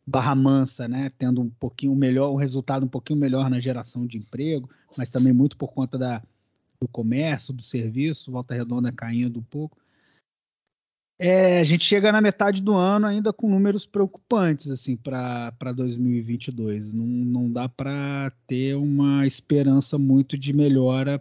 [0.07, 4.19] Barra Mansa, né, tendo um pouquinho melhor, um resultado um pouquinho melhor na geração de
[4.19, 6.23] emprego, mas também muito por conta da,
[6.79, 9.79] do comércio, do serviço, Volta Redonda caindo um pouco.
[11.19, 16.93] É, a gente chega na metade do ano ainda com números preocupantes assim para 2022.
[16.93, 21.19] Não, não dá para ter uma esperança muito de melhora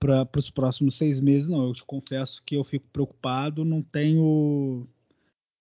[0.00, 1.68] para os próximos seis meses, não.
[1.68, 4.88] Eu te confesso que eu fico preocupado, não tenho.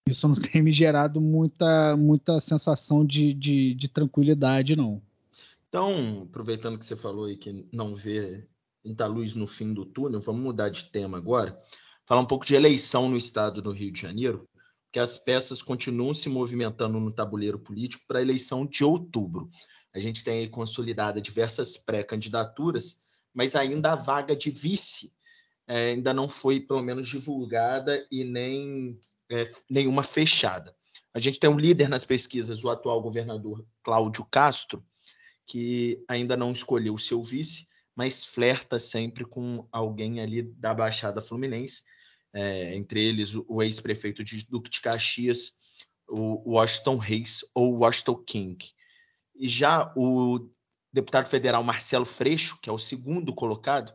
[0.08, 5.02] Isso não tem me gerado muita, muita sensação de, de, de tranquilidade, não.
[5.68, 8.48] Então, aproveitando que você falou aí que não vê
[8.84, 11.56] muita luz no fim do túnel, vamos mudar de tema agora
[12.10, 14.50] falar um pouco de eleição no estado do Rio de Janeiro,
[14.92, 19.48] que as peças continuam se movimentando no tabuleiro político para a eleição de outubro.
[19.94, 22.98] A gente tem aí consolidada diversas pré-candidaturas,
[23.34, 25.14] mas ainda a vaga de vice
[25.68, 29.00] é, ainda não foi, pelo menos, divulgada e nem
[29.32, 30.76] é, nenhuma fechada.
[31.14, 34.84] A gente tem um líder nas pesquisas, o atual governador Cláudio Castro,
[35.46, 41.22] que ainda não escolheu o seu vice, mas flerta sempre com alguém ali da Baixada
[41.22, 41.84] Fluminense
[42.34, 45.54] é, entre eles o ex-prefeito de Duque de Caxias,
[46.08, 48.66] o Washington Reis ou Washington King.
[49.36, 50.50] E já o
[50.92, 53.94] deputado federal Marcelo Freixo, que é o segundo colocado,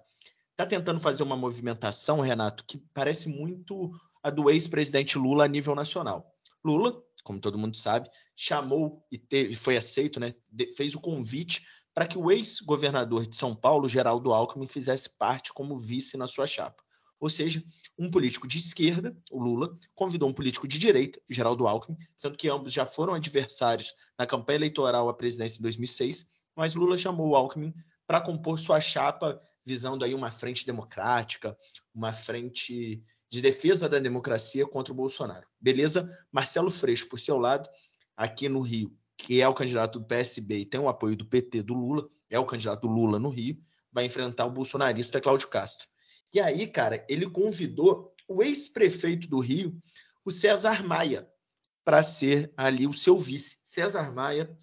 [0.51, 3.91] está tentando fazer uma movimentação, Renato, que parece muito
[4.23, 6.33] a do ex-presidente Lula a nível nacional.
[6.65, 10.33] Lula, como todo mundo sabe, chamou e teve, foi aceito, né,
[10.77, 15.79] fez o convite para que o ex-governador de São Paulo, Geraldo Alckmin, fizesse parte como
[15.79, 16.83] vice na sua chapa.
[17.21, 17.63] Ou seja,
[17.97, 22.49] um político de esquerda, o Lula, convidou um político de direita, Geraldo Alckmin, sendo que
[22.49, 26.27] ambos já foram adversários na campanha eleitoral à presidência em 2006,
[26.57, 27.73] mas Lula chamou o Alckmin
[28.07, 31.57] para compor sua chapa, visando aí uma frente democrática,
[31.95, 35.47] uma frente de defesa da democracia contra o Bolsonaro.
[35.61, 36.09] Beleza?
[36.31, 37.69] Marcelo Freixo, por seu lado,
[38.17, 41.63] aqui no Rio, que é o candidato do PSB e tem o apoio do PT
[41.63, 43.59] do Lula, é o candidato do Lula no Rio,
[43.91, 45.87] vai enfrentar o bolsonarista Cláudio Castro.
[46.33, 49.81] E aí, cara, ele convidou o ex-prefeito do Rio,
[50.25, 51.29] o César Maia,
[51.85, 53.59] para ser ali o seu vice.
[53.63, 54.57] César Maia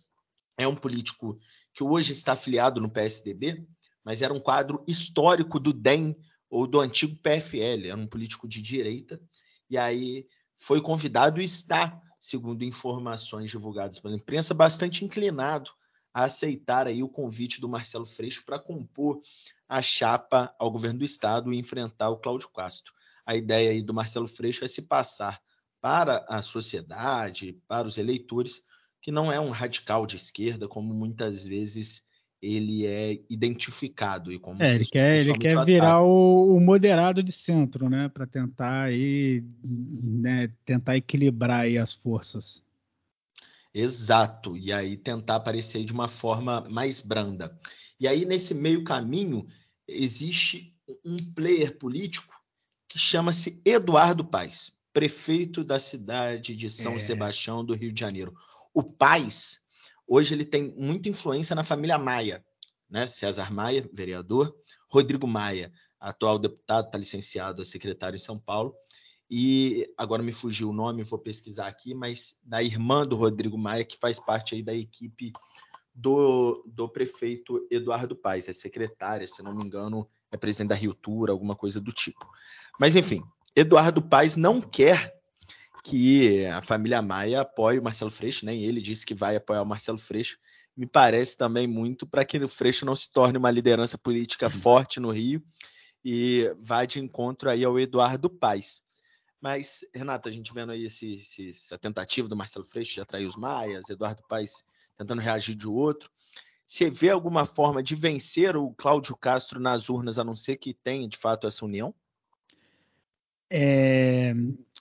[0.58, 1.40] é um político
[1.74, 3.66] que hoje está afiliado no PSDB,
[4.04, 6.16] mas era um quadro histórico do DEM
[6.50, 9.22] ou do antigo PFL, era um político de direita,
[9.70, 15.72] e aí foi convidado e está, segundo informações divulgadas pela imprensa, bastante inclinado
[16.14, 19.22] a aceitar aí o convite do Marcelo Freixo para compor
[19.68, 22.94] a chapa ao governo do estado e enfrentar o Cláudio Castro.
[23.26, 25.42] A ideia aí do Marcelo Freixo é se passar
[25.80, 28.64] para a sociedade, para os eleitores,
[29.02, 32.04] que não é um radical de esquerda, como muitas vezes
[32.42, 37.32] ele é identificado e como é, ele quer ele quer virar o, o, moderado de
[37.32, 42.64] centro, né, para tentar aí, né, tentar equilibrar aí as forças.
[43.74, 47.58] Exato, e aí tentar aparecer de uma forma mais branda.
[48.00, 49.46] E aí, nesse meio caminho,
[49.88, 52.34] existe um player político
[52.90, 57.00] que chama-se Eduardo Paes, prefeito da cidade de São é.
[57.00, 58.34] Sebastião do Rio de Janeiro.
[58.74, 59.60] O Paes,
[60.08, 62.44] hoje, ele tem muita influência na família Maia,
[62.90, 63.08] né?
[63.08, 64.56] César Maia, vereador,
[64.90, 68.76] Rodrigo Maia, atual deputado, está licenciado a secretário em São Paulo,
[69.30, 73.86] e agora me fugiu o nome, vou pesquisar aqui, mas da irmã do Rodrigo Maia,
[73.86, 75.32] que faz parte aí da equipe
[75.94, 80.98] do, do prefeito Eduardo Paes, é secretária, se não me engano, é presidente da Rio
[81.30, 82.26] alguma coisa do tipo.
[82.80, 83.24] Mas enfim,
[83.56, 85.21] Eduardo Paes não quer
[85.84, 88.68] que a família Maia apoie o Marcelo Freixo, nem né?
[88.68, 90.38] ele disse que vai apoiar o Marcelo Freixo.
[90.76, 95.00] Me parece também muito para que o Freixo não se torne uma liderança política forte
[95.00, 95.44] no Rio
[96.04, 98.82] e vá de encontro aí ao Eduardo Paes.
[99.40, 103.26] Mas, Renato, a gente vendo aí esse, esse, essa tentativa do Marcelo Freixo de atrair
[103.26, 104.64] os Maias, Eduardo Paes
[104.98, 106.10] tentando reagir de outro.
[106.66, 110.74] Você vê alguma forma de vencer o Cláudio Castro nas urnas, a não ser que
[110.74, 111.94] tenha de fato essa união?
[113.54, 114.34] É,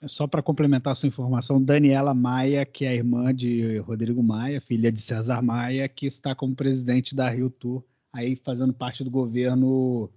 [0.07, 4.61] só para complementar a sua informação, Daniela Maia, que é a irmã de Rodrigo Maia,
[4.61, 9.11] filha de César Maia, que está como presidente da Rio Tour, aí fazendo parte do
[9.11, 10.09] governo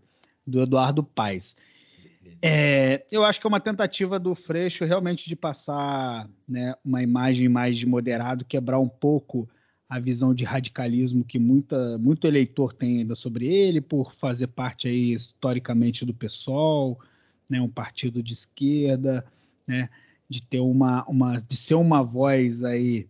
[0.47, 1.57] do Eduardo Paes.
[2.41, 7.49] É, eu acho que é uma tentativa do Freixo realmente de passar né, uma imagem
[7.49, 9.49] mais de moderado, quebrar um pouco
[9.89, 14.87] a visão de radicalismo que muita, muito eleitor tem ainda sobre ele, por fazer parte
[14.87, 17.01] aí historicamente do PSOL,
[17.55, 19.25] né, um partido de esquerda,
[19.65, 19.89] né,
[20.29, 23.07] de ter uma, uma de ser uma voz aí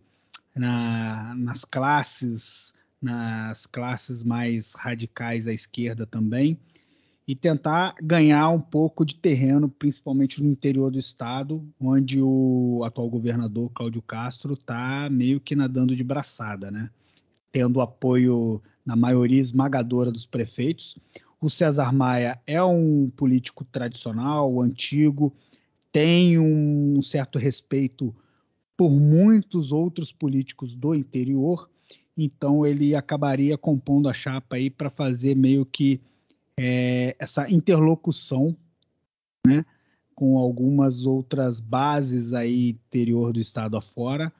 [0.55, 2.71] na, nas classes,
[3.01, 6.59] nas classes mais radicais à esquerda também,
[7.27, 13.09] e tentar ganhar um pouco de terreno, principalmente no interior do estado, onde o atual
[13.09, 16.91] governador Cláudio Castro está meio que nadando de braçada, né?
[17.51, 20.95] Tendo apoio na maioria esmagadora dos prefeitos.
[21.45, 25.31] O César Maia é um político tradicional, antigo,
[25.91, 28.15] tem um certo respeito
[28.75, 31.69] por muitos outros políticos do interior,
[32.17, 36.01] então ele acabaria compondo a chapa aí para fazer meio que
[36.57, 38.57] é, essa interlocução,
[39.45, 39.63] né,
[40.15, 44.33] com algumas outras bases aí interior do estado afora,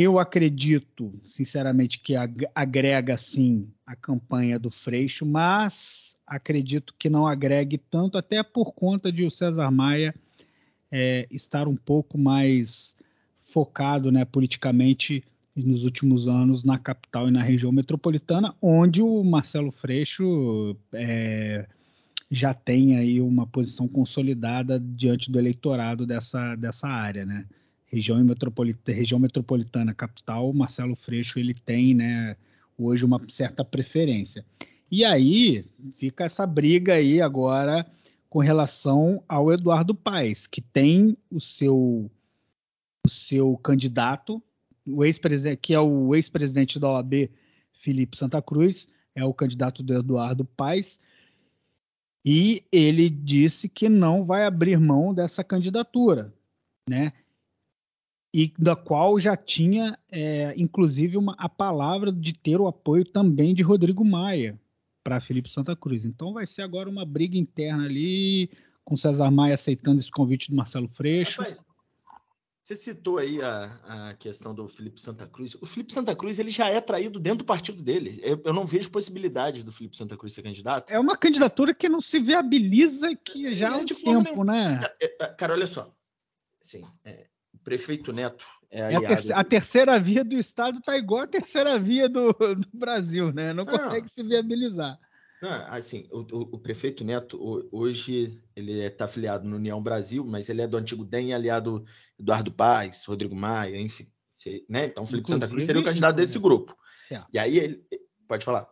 [0.00, 2.14] eu acredito, sinceramente, que
[2.54, 9.10] agrega sim a campanha do Freixo, mas acredito que não agregue tanto, até por conta
[9.10, 10.14] de o César Maia
[10.88, 12.94] é, estar um pouco mais
[13.40, 15.24] focado né, politicamente
[15.56, 21.66] nos últimos anos na capital e na região metropolitana, onde o Marcelo Freixo é,
[22.30, 27.46] já tem aí uma posição consolidada diante do eleitorado dessa, dessa área, né?
[27.88, 32.36] Região metropolitana, região metropolitana capital, Marcelo Freixo ele tem, né,
[32.76, 34.44] hoje uma certa preferência.
[34.90, 35.64] E aí
[35.96, 37.86] fica essa briga aí agora
[38.28, 42.10] com relação ao Eduardo Paes, que tem o seu
[43.06, 44.42] o seu candidato,
[44.86, 47.30] o ex-presidente, que é o ex-presidente da OAB,
[47.72, 51.00] Felipe Santa Cruz, é o candidato do Eduardo Paes,
[52.22, 56.34] e ele disse que não vai abrir mão dessa candidatura,
[56.88, 57.14] né?
[58.32, 63.54] E da qual já tinha, é, inclusive, uma, a palavra de ter o apoio também
[63.54, 64.58] de Rodrigo Maia
[65.02, 66.04] para Felipe Santa Cruz.
[66.04, 68.50] Então vai ser agora uma briga interna ali,
[68.84, 71.40] com César Maia aceitando esse convite do Marcelo Freixo.
[71.40, 71.64] Rapaz,
[72.68, 75.54] você citou aí a, a, questão do Felipe Santa Cruz.
[75.54, 78.20] O Felipe Santa Cruz ele já é traído dentro do partido dele.
[78.22, 80.90] Eu, eu não vejo possibilidade do Felipe Santa Cruz ser candidato.
[80.92, 84.80] É uma candidatura que não se viabiliza que já é, há um tempo, né?
[85.00, 85.90] É, é, cara, olha só.
[86.60, 87.26] Sim, é,
[87.62, 89.14] prefeito Neto é, é aliado...
[89.14, 93.32] a, ter a, terceira via do Estado está igual a terceira via do, do Brasil,
[93.32, 93.52] né?
[93.52, 94.98] Não, não consegue se viabilizar.
[95.40, 100.48] Não, assim, o, o, o, prefeito Neto, hoje, ele está afiliado no União Brasil, mas
[100.48, 101.84] ele é do antigo DEM, aliado
[102.18, 104.06] Eduardo Paes, Rodrigo Maia, enfim.
[104.68, 104.86] Né?
[104.86, 106.76] Então, Felipe Santa Cruz seria o candidato desse grupo.
[107.10, 107.22] É.
[107.32, 107.84] E aí, ele,
[108.26, 108.68] pode falar.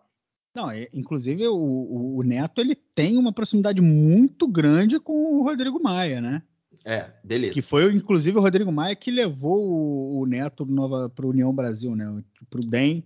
[0.54, 5.80] Não, é, inclusive, o, o Neto ele tem uma proximidade muito grande com o Rodrigo
[5.80, 6.42] Maia, né?
[6.88, 7.52] É, beleza.
[7.52, 10.64] Que foi, inclusive, o Rodrigo Maia que levou o, o Neto
[11.16, 12.22] para União Brasil, né?
[12.48, 13.02] Para o DEM,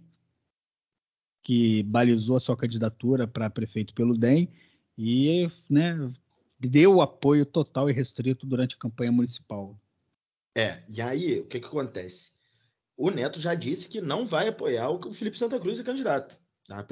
[1.43, 4.53] que balizou a sua candidatura para prefeito pelo DEM
[4.99, 5.97] e né,
[6.59, 9.75] deu apoio total e restrito durante a campanha municipal.
[10.55, 12.33] É, e aí, o que, que acontece?
[12.99, 15.83] O Neto já disse que não vai apoiar o que o Felipe Santa Cruz é
[15.83, 16.39] candidato
[16.71, 16.85] a,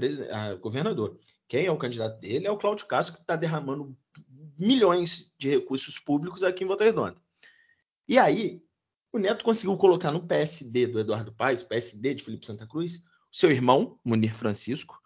[0.45, 1.19] a governador.
[1.47, 3.97] Quem é o candidato dele é o Cláudio Castro, que está derramando
[4.59, 7.17] milhões de recursos públicos aqui em Volta Redonda.
[8.09, 8.63] E aí,
[9.13, 13.51] o Neto conseguiu colocar no PSD do Eduardo Paes, PSD de Felipe Santa Cruz, seu
[13.51, 15.01] irmão, Munir Francisco,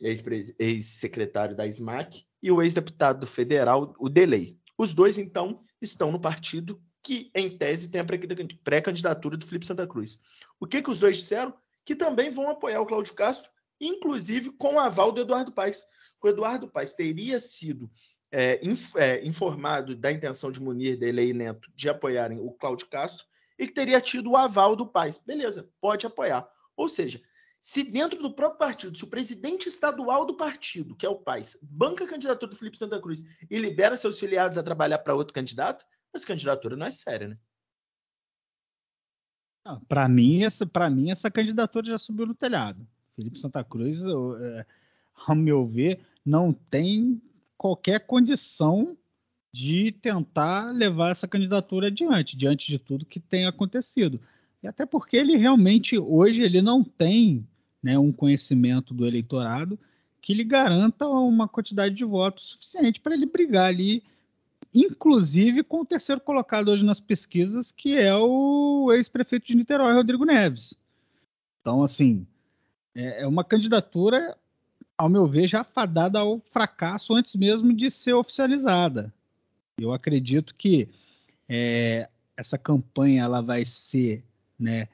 [0.00, 4.58] ex-secretário da SMAC, e o ex-deputado federal, o Delei.
[4.76, 8.06] Os dois, então, estão no partido que, em tese, tem a
[8.62, 10.20] pré-candidatura do Felipe Santa Cruz.
[10.60, 11.52] O que, que os dois disseram?
[11.84, 15.82] Que também vão apoiar o Cláudio Castro, inclusive com o aval do Eduardo Paes.
[16.22, 17.90] O Eduardo Paes teria sido
[18.30, 22.88] é, inf, é, informado da intenção de Munir, Delei e Neto de apoiarem o Cláudio
[22.88, 23.24] Castro
[23.58, 25.18] e que teria tido o aval do Paes.
[25.18, 26.48] Beleza, pode apoiar.
[26.76, 27.20] Ou seja,
[27.60, 31.58] se dentro do próprio partido, se o presidente estadual do partido, que é o Paes,
[31.62, 35.34] banca a candidatura do Felipe Santa Cruz e libera seus filiados a trabalhar para outro
[35.34, 37.38] candidato, essa candidatura não é séria, né?
[39.86, 42.86] Para mim, essa, mim, essa candidatura já subiu no telhado.
[43.14, 44.64] Felipe Santa Cruz, é,
[45.26, 47.20] ao meu ver, não tem
[47.58, 48.96] qualquer condição
[49.52, 54.20] de tentar levar essa candidatura adiante, diante de tudo que tem acontecido.
[54.62, 57.46] E até porque ele realmente, hoje, ele não tem,
[57.82, 59.78] né, um conhecimento do eleitorado
[60.20, 64.02] que lhe garanta uma quantidade de votos suficiente para ele brigar ali,
[64.74, 70.24] inclusive com o terceiro colocado hoje nas pesquisas, que é o ex-prefeito de Niterói, Rodrigo
[70.24, 70.74] Neves.
[71.60, 72.26] Então, assim,
[72.94, 74.36] é, é uma candidatura,
[74.98, 79.14] ao meu ver, já fadada ao fracasso antes mesmo de ser oficializada.
[79.78, 80.88] Eu acredito que
[81.48, 84.24] é, essa campanha ela vai ser
[84.58, 84.88] né,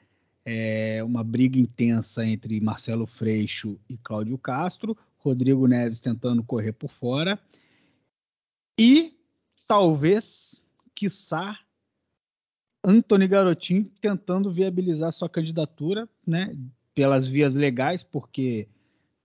[0.45, 6.91] é, uma briga intensa entre Marcelo Freixo e Cláudio Castro, Rodrigo Neves tentando correr por
[6.91, 7.39] fora
[8.77, 9.17] e
[9.67, 10.61] talvez,
[10.93, 11.57] quiçá,
[12.83, 16.55] Antony Garotinho tentando viabilizar sua candidatura, né,
[16.93, 18.67] pelas vias legais, porque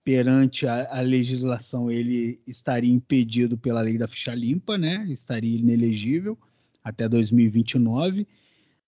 [0.03, 6.37] perante a, a, legislação ele estaria impedido pela lei da ficha limpa, né, estaria inelegível
[6.83, 8.27] até 2029,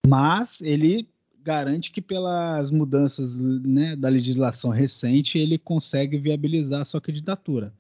[0.06, 1.08] mas ele
[1.44, 7.74] garante que pelas mudanças né, da legislação recente ele consegue viabilizar sua candidatura.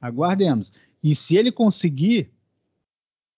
[0.00, 0.72] Aguardemos.
[1.02, 2.30] E se ele conseguir,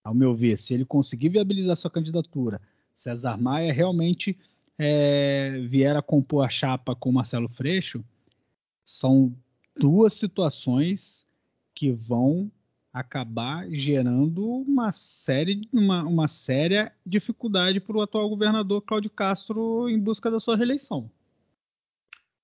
[0.02, 2.60] ao meu ver, se ele conseguir viabilizar sua candidatura,
[2.94, 4.36] César Maia realmente
[4.76, 8.04] é, vier a compor a chapa com Marcelo Freixo,
[8.88, 9.36] são
[9.76, 11.26] duas situações
[11.74, 12.50] que vão
[12.90, 20.00] acabar gerando uma série, uma, uma séria dificuldade para o atual governador Cláudio Castro em
[20.00, 21.10] busca da sua reeleição.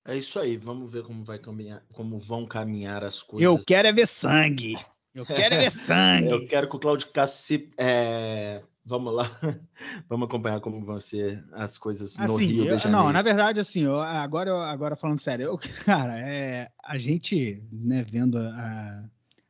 [0.05, 3.43] É isso aí, vamos ver como vai caminhar, como vão caminhar as coisas.
[3.43, 4.77] Eu quero é ver sangue.
[5.15, 6.29] Eu quero é ver sangue.
[6.29, 9.23] Eu quero que o Cláudio Castro se é, Vamos lá,
[10.07, 13.05] vamos acompanhar como vão ser as coisas no assim, Rio eu, de Janeiro.
[13.05, 18.05] Não, na verdade, assim, eu, agora, agora falando sério, eu, cara, é, a gente, né,
[18.07, 19.09] vendo a,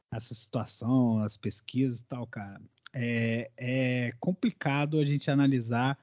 [0.10, 2.62] essa situação, as pesquisas e tal, cara,
[2.94, 6.00] é, é complicado a gente analisar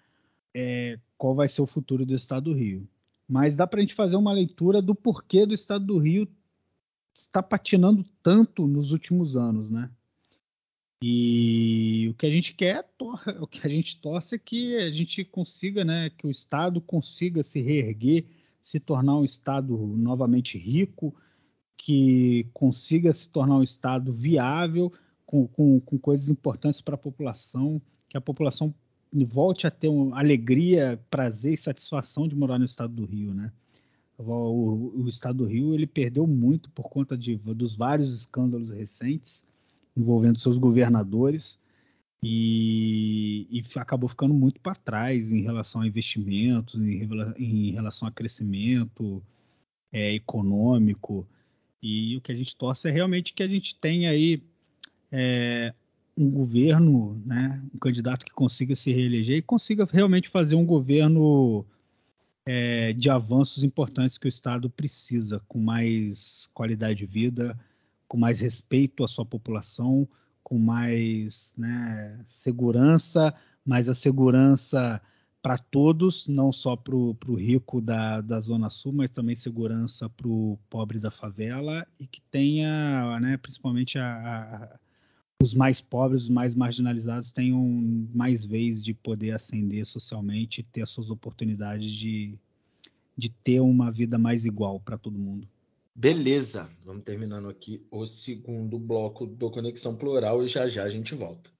[0.54, 2.86] é, qual vai ser o futuro do Estado do Rio.
[3.26, 6.28] Mas dá para a gente fazer uma leitura do porquê do Estado do Rio
[7.14, 9.90] está patinando tanto nos últimos anos, né?
[11.04, 12.88] E o que a gente quer,
[13.40, 17.42] o que a gente torce é que a gente consiga, né, que o Estado consiga
[17.42, 18.24] se reerguer,
[18.62, 21.12] se tornar um Estado novamente rico,
[21.76, 24.92] que consiga se tornar um Estado viável,
[25.26, 28.72] com, com, com coisas importantes para a população, que a população
[29.12, 33.50] volte a ter alegria, prazer e satisfação de morar no Estado do Rio, né?
[34.16, 39.44] O, o Estado do Rio ele perdeu muito por conta de, dos vários escândalos recentes
[39.96, 41.58] envolvendo seus governadores
[42.22, 47.02] e, e acabou ficando muito para trás em relação a investimentos, em,
[47.38, 49.22] em relação a crescimento
[49.92, 51.26] é, econômico.
[51.82, 54.40] E o que a gente torce é realmente que a gente tenha aí
[55.10, 55.74] é,
[56.16, 61.66] um governo, né, um candidato que consiga se reeleger e consiga realmente fazer um governo
[62.46, 67.58] é, de avanços importantes que o Estado precisa, com mais qualidade de vida,
[68.12, 70.06] com mais respeito à sua população,
[70.42, 73.32] com mais né, segurança,
[73.64, 75.00] mas a segurança
[75.40, 80.28] para todos, não só para o rico da, da Zona Sul, mas também segurança para
[80.28, 84.78] o pobre da favela e que tenha, né, principalmente a, a,
[85.42, 87.64] os mais pobres, os mais marginalizados, tenham
[88.14, 92.38] mais vez de poder ascender socialmente e ter as suas oportunidades de,
[93.16, 95.48] de ter uma vida mais igual para todo mundo.
[95.94, 101.14] Beleza, vamos terminando aqui o segundo bloco do Conexão Plural e já já a gente
[101.14, 101.50] volta.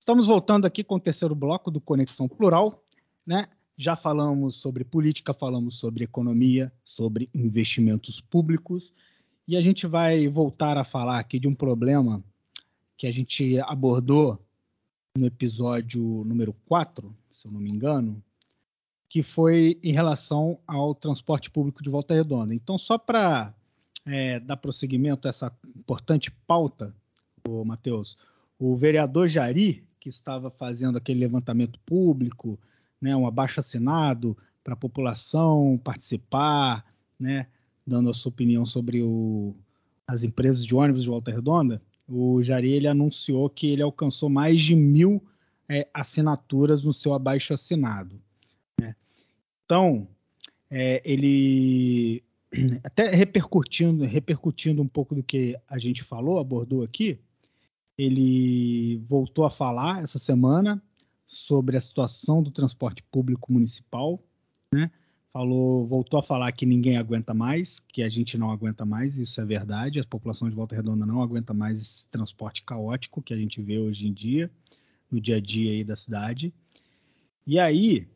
[0.00, 2.82] Estamos voltando aqui com o terceiro bloco do Conexão Plural,
[3.26, 3.48] né?
[3.76, 8.94] Já falamos sobre política, falamos sobre economia, sobre investimentos públicos,
[9.46, 12.24] e a gente vai voltar a falar aqui de um problema
[12.96, 14.42] que a gente abordou
[15.18, 18.22] no episódio número 4, se eu não me engano,
[19.08, 22.54] que foi em relação ao transporte público de Volta Redonda.
[22.54, 23.54] Então, só para
[24.06, 26.94] é, dar prosseguimento a essa importante pauta,
[27.46, 28.16] o Matheus,
[28.58, 32.58] o vereador Jari, que estava fazendo aquele levantamento público,
[33.00, 36.84] né, um abaixo assinado para a população participar,
[37.18, 37.46] né,
[37.86, 39.54] dando a sua opinião sobre o,
[40.06, 44.62] as empresas de ônibus de Volta Redonda, o Jari ele anunciou que ele alcançou mais
[44.62, 45.22] de mil
[45.68, 48.18] é, assinaturas no seu abaixo assinado.
[48.80, 48.96] Né?
[49.64, 50.08] Então,
[50.70, 52.22] é, ele
[52.82, 57.18] até repercutindo, repercutindo um pouco do que a gente falou, abordou aqui,
[57.96, 60.82] ele voltou a falar essa semana
[61.26, 64.22] sobre a situação do transporte público municipal,
[64.72, 64.90] né?
[65.32, 69.40] Falou, voltou a falar que ninguém aguenta mais, que a gente não aguenta mais, isso
[69.40, 73.36] é verdade, a população de Volta Redonda não aguenta mais esse transporte caótico que a
[73.36, 74.50] gente vê hoje em dia,
[75.10, 76.52] no dia a dia aí da cidade.
[77.46, 78.06] E aí,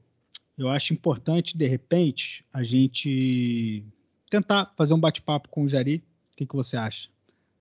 [0.57, 3.85] eu acho importante, de repente, a gente
[4.31, 5.97] tentar fazer um bate-papo com o Jari.
[6.33, 7.09] O que, que você acha?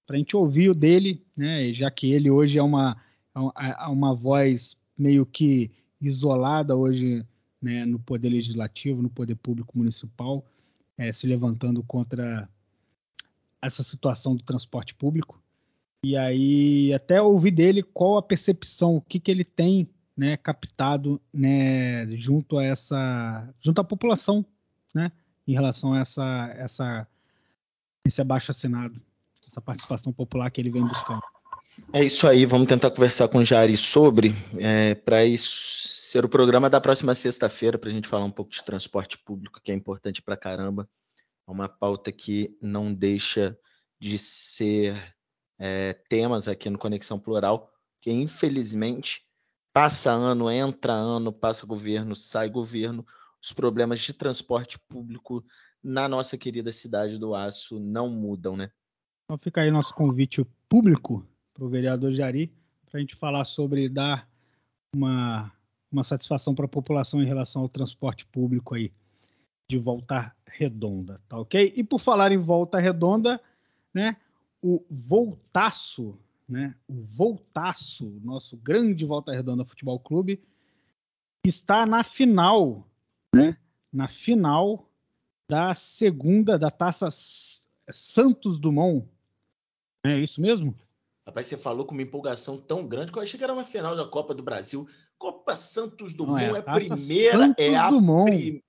[0.06, 1.74] Para a gente ouvir o dele, né?
[1.74, 2.98] Já que ele hoje é uma,
[3.36, 7.26] é uma voz meio que isolada hoje
[7.62, 10.44] né, no poder legislativo, no poder público municipal,
[10.98, 12.50] é, se levantando contra
[13.62, 15.42] essa situação do transporte público.
[16.04, 19.88] E aí até ouvir dele qual a percepção, o que, que ele tem
[20.18, 24.44] né, captado né, junto a essa, junto à população,
[24.94, 25.12] né,
[25.48, 27.08] em relação a essa, essa,
[28.06, 29.00] esse abaixo assinado,
[29.48, 31.22] essa participação popular que ele vem buscando.
[31.94, 35.71] É isso aí, vamos tentar conversar com o Jari sobre, é, para isso
[36.12, 39.62] ser o programa da próxima sexta-feira, para a gente falar um pouco de transporte público,
[39.64, 40.90] que é importante para caramba.
[41.48, 43.58] É uma pauta que não deixa
[43.98, 45.16] de ser
[45.58, 49.26] é, temas aqui no Conexão Plural, que infelizmente
[49.72, 53.06] passa ano, entra ano, passa governo, sai governo,
[53.42, 55.42] os problemas de transporte público
[55.82, 58.70] na nossa querida cidade do Aço não mudam, né?
[59.24, 62.54] Então fica aí nosso convite público para o vereador Jari,
[62.90, 64.30] para a gente falar sobre dar
[64.94, 65.54] uma
[65.92, 68.92] uma satisfação para a população em relação ao transporte público aí
[69.70, 71.74] de Volta Redonda, tá ok?
[71.76, 73.42] E por falar em Volta Redonda,
[73.94, 74.18] né,
[74.62, 76.18] o Voltaço,
[76.48, 80.42] né, o Voltaço, nosso grande Volta Redonda Futebol Clube,
[81.46, 82.88] está na final,
[83.36, 83.58] né,
[83.92, 84.90] na final
[85.50, 87.10] da segunda da Taça
[87.90, 89.08] Santos Dumont.
[90.06, 90.76] É isso mesmo?
[91.28, 93.96] Rapaz, você falou com uma empolgação tão grande que eu achei que era uma final
[93.96, 94.88] da Copa do Brasil.
[95.22, 98.64] Copa Santos Dumont Não, é, a primeira, Santos é, a Dumont.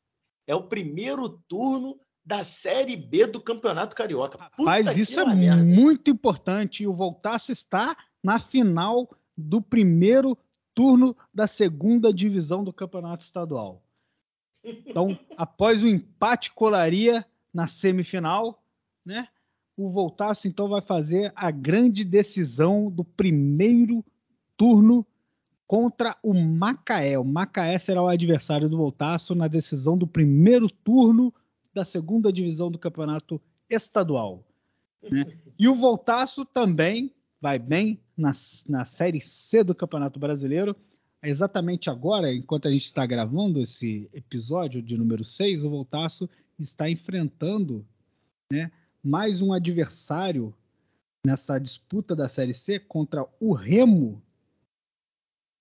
[0.46, 4.50] é o primeiro turno da Série B do Campeonato Carioca.
[4.54, 5.62] Puta isso é merda.
[5.64, 6.86] muito importante.
[6.86, 10.36] O Voltaço está na final do primeiro
[10.74, 13.82] turno da segunda divisão do Campeonato Estadual.
[14.62, 18.62] Então, após o empate colaria na semifinal,
[19.06, 19.26] né?
[19.74, 24.04] O Voltaço então vai fazer a grande decisão do primeiro
[24.54, 25.06] turno
[25.72, 27.18] contra o Macaé.
[27.18, 31.32] O Macaé será o adversário do Voltaço na decisão do primeiro turno
[31.72, 34.44] da segunda divisão do campeonato estadual.
[35.02, 35.34] Né?
[35.58, 37.10] E o Voltaço também
[37.40, 38.34] vai bem na,
[38.68, 40.76] na Série C do Campeonato Brasileiro.
[41.22, 46.90] Exatamente agora, enquanto a gente está gravando esse episódio de número 6, o Voltaço está
[46.90, 47.82] enfrentando
[48.52, 48.70] né,
[49.02, 50.54] mais um adversário
[51.24, 54.22] nessa disputa da Série C contra o Remo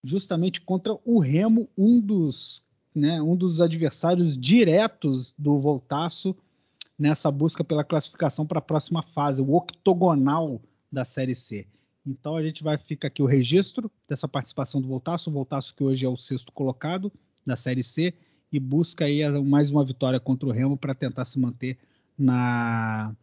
[0.04, 6.36] justamente contra o Remo, um dos, né, um dos adversários diretos do Voltaço
[6.98, 11.68] nessa busca pela classificação para a próxima fase, o octogonal da Série C.
[12.06, 15.84] Então a gente vai ficar aqui o registro dessa participação do Voltaço, o Voltaço que
[15.84, 17.12] hoje é o sexto colocado
[17.46, 18.14] da Série C
[18.52, 21.78] e busca aí mais uma vitória contra o Remo para tentar se manter
[22.18, 23.16] na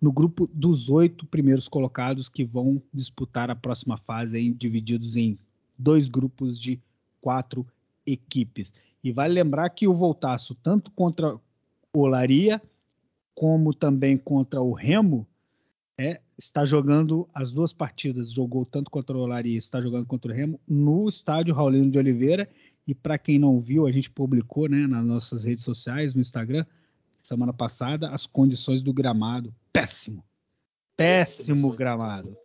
[0.00, 5.38] no grupo dos oito primeiros colocados que vão disputar a próxima fase, divididos em
[5.82, 6.80] dois grupos de
[7.20, 7.66] quatro
[8.06, 8.72] equipes.
[9.02, 11.34] E vale lembrar que o Voltaço, tanto contra
[11.92, 12.62] o Olaria,
[13.34, 15.26] como também contra o Remo,
[15.98, 20.34] é, está jogando as duas partidas, jogou tanto contra o Olaria, está jogando contra o
[20.34, 22.48] Remo, no estádio Raulino de Oliveira.
[22.86, 26.64] E para quem não viu, a gente publicou né, nas nossas redes sociais, no Instagram,
[27.22, 29.54] semana passada, as condições do gramado.
[29.72, 30.24] Péssimo.
[30.96, 32.36] Péssimo gramado.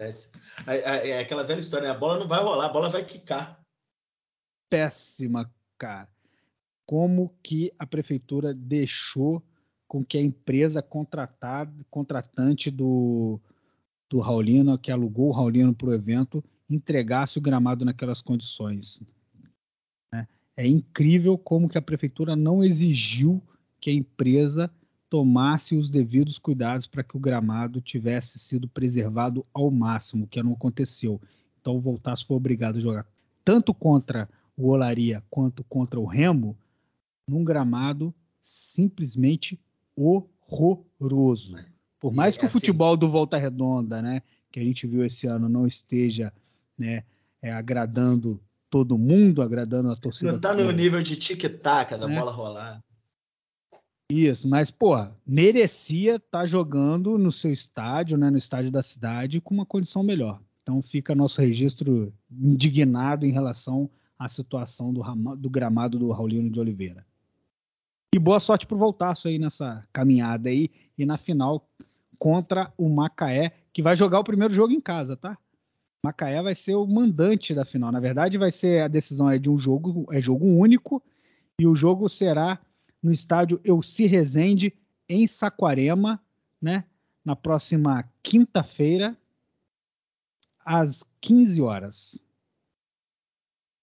[0.00, 1.94] É, é, aquela velha história, né?
[1.94, 3.60] a bola não vai rolar, a bola vai quicar.
[4.70, 6.08] Péssima, cara.
[6.86, 9.42] Como que a prefeitura deixou
[9.88, 13.40] com que a empresa contratada, contratante do,
[14.08, 19.02] do Raulino, que alugou o Raulino para o evento, entregasse o gramado naquelas condições.
[20.12, 20.28] Né?
[20.56, 23.42] É incrível como que a prefeitura não exigiu
[23.80, 24.70] que a empresa
[25.10, 30.52] tomasse os devidos cuidados para que o gramado tivesse sido preservado ao máximo, que não
[30.52, 31.20] aconteceu.
[31.60, 33.06] Então o Voltaço foi obrigado a jogar
[33.44, 36.56] tanto contra o Olaria quanto contra o Remo
[37.26, 39.58] num gramado simplesmente
[39.96, 41.56] horroroso.
[42.00, 45.26] Por mais que o assim futebol do Volta Redonda, né, que a gente viu esse
[45.26, 46.32] ano, não esteja
[46.76, 47.04] né,
[47.42, 48.40] é, agradando
[48.70, 50.30] todo mundo, agradando a torcida.
[50.30, 52.18] Não está no nível de tic-tac da né?
[52.18, 52.82] bola rolar.
[54.10, 54.94] Isso, mas, pô,
[55.26, 60.02] merecia estar tá jogando no seu estádio, né, no estádio da cidade, com uma condição
[60.02, 60.40] melhor.
[60.62, 65.02] Então fica nosso registro indignado em relação à situação do,
[65.36, 67.06] do gramado do Raulino de Oliveira.
[68.14, 71.68] E boa sorte pro Voltaço aí nessa caminhada aí e na final
[72.18, 75.36] contra o Macaé, que vai jogar o primeiro jogo em casa, tá?
[76.04, 77.92] Macaé vai ser o mandante da final.
[77.92, 81.02] Na verdade, vai ser a decisão é de um jogo, é jogo único,
[81.60, 82.58] e o jogo será
[83.02, 84.72] no estádio Elci Rezende,
[85.08, 86.20] em Saquarema,
[86.60, 86.84] né?
[87.24, 89.16] Na próxima quinta-feira,
[90.64, 92.22] às 15 horas.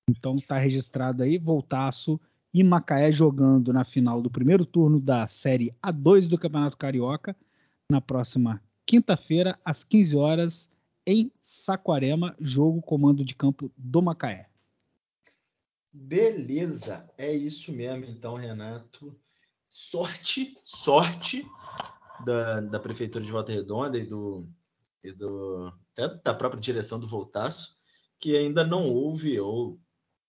[0.09, 2.20] Então tá registrado aí, Voltaço
[2.53, 7.36] e Macaé jogando na final do primeiro turno da Série A2 do Campeonato Carioca,
[7.89, 10.70] na próxima quinta-feira, às 15 horas,
[11.05, 14.47] em Saquarema, jogo comando de campo do Macaé.
[15.97, 19.17] Beleza, é isso mesmo, então, Renato.
[19.69, 21.49] Sorte, sorte
[22.25, 24.45] da, da Prefeitura de Volta Redonda e do,
[25.01, 25.73] e do
[26.21, 27.77] da própria direção do Voltaço,
[28.19, 29.79] que ainda não houve, ou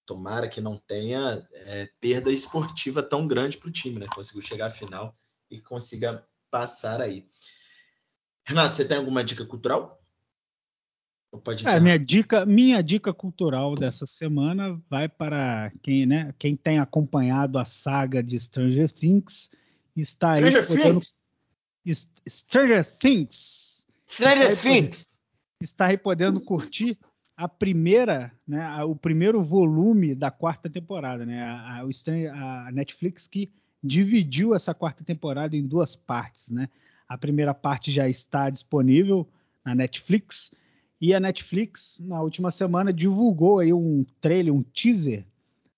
[0.06, 4.06] tomara que não tenha, é, perda esportiva tão grande para o time, né?
[4.14, 5.12] Conseguiu chegar à final
[5.50, 7.28] e consiga passar aí.
[8.44, 9.95] Renato, você tem alguma dica cultural?
[11.66, 17.58] É, minha dica, minha dica cultural dessa semana vai para quem, né, quem tem acompanhado
[17.58, 19.50] a saga de Stranger Things,
[19.96, 22.08] está Stranger aí podendo, Things.
[22.28, 23.86] Stranger Things.
[24.08, 24.88] Stranger está Things.
[24.88, 25.06] Podendo,
[25.60, 26.98] está aí podendo curtir
[27.36, 33.26] a primeira, né, a, o primeiro volume da quarta temporada, né, a, a, a Netflix
[33.26, 36.68] que dividiu essa quarta temporada em duas partes, né?
[37.08, 39.28] A primeira parte já está disponível
[39.64, 40.50] na Netflix
[41.00, 45.24] e a Netflix, na última semana, divulgou aí um trailer, um teaser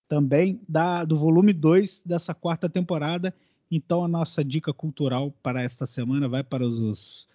[0.09, 3.35] também da, do volume 2 dessa quarta temporada.
[3.71, 7.29] Então, a nossa dica cultural para esta semana vai para os,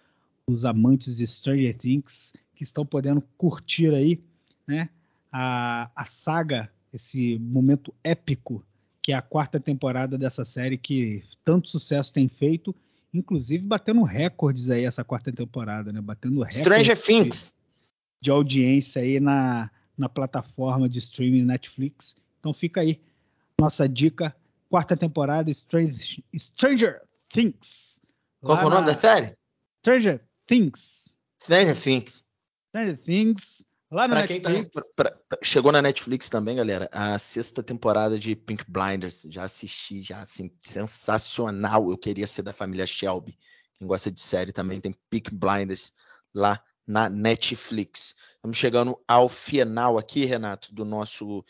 [0.46, 4.18] os amantes de Stranger Things que estão podendo curtir aí
[4.66, 4.88] né,
[5.30, 8.64] a, a saga, esse momento épico
[9.02, 12.74] que é a quarta temporada dessa série que tanto sucesso tem feito,
[13.12, 16.00] inclusive batendo recordes aí essa quarta temporada, né?
[16.00, 16.60] Batendo recordes.
[16.60, 17.52] Stranger Things
[18.24, 22.16] de audiência aí na, na plataforma de streaming Netflix.
[22.40, 22.98] Então fica aí
[23.60, 24.34] nossa dica,
[24.70, 25.94] quarta temporada Stranger,
[26.34, 28.00] Stranger Things.
[28.40, 29.36] Qual é o nome da série?
[29.80, 31.14] Stranger Things.
[31.42, 32.24] Stranger Things.
[32.70, 33.64] Stranger Things.
[33.90, 34.54] Lá na pra Netflix.
[34.54, 39.26] Quem tá, pra, pra, chegou na Netflix também, galera, a sexta temporada de Pink Blinders.
[39.28, 41.90] Já assisti, já assim, sensacional.
[41.90, 43.36] Eu queria ser da família Shelby.
[43.78, 45.92] Quem gosta de série também tem Pink Blinders
[46.34, 48.14] lá na Netflix.
[48.36, 51.44] Estamos chegando ao final aqui, Renato, do nosso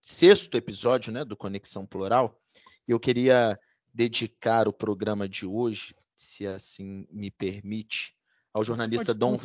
[0.00, 2.40] sexto episódio né, do Conexão Plural.
[2.88, 3.58] Eu queria
[3.92, 8.16] dedicar o programa de hoje, se assim me permite,
[8.52, 9.38] ao jornalista Dom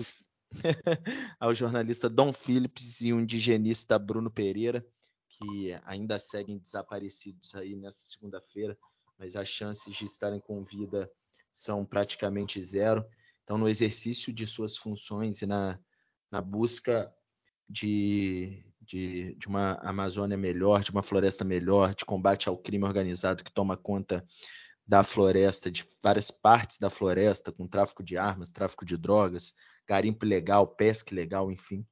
[1.40, 4.86] ao jornalista Dom Phillips e o indigenista Bruno Pereira,
[5.28, 8.78] que ainda seguem desaparecidos aí nessa segunda-feira,
[9.18, 11.12] mas as chances de estarem com vida
[11.52, 13.06] são praticamente zero.
[13.46, 15.80] Então, no exercício de suas funções e na,
[16.32, 17.14] na busca
[17.70, 23.44] de, de, de, uma Amazônia melhor, de uma floresta melhor, de combate ao crime organizado
[23.44, 24.26] que toma conta
[24.88, 29.54] da floresta, de várias partes da floresta, com tráfico de armas, tráfico de drogas,
[29.88, 31.86] garimpo ilegal, pesca ilegal, enfim.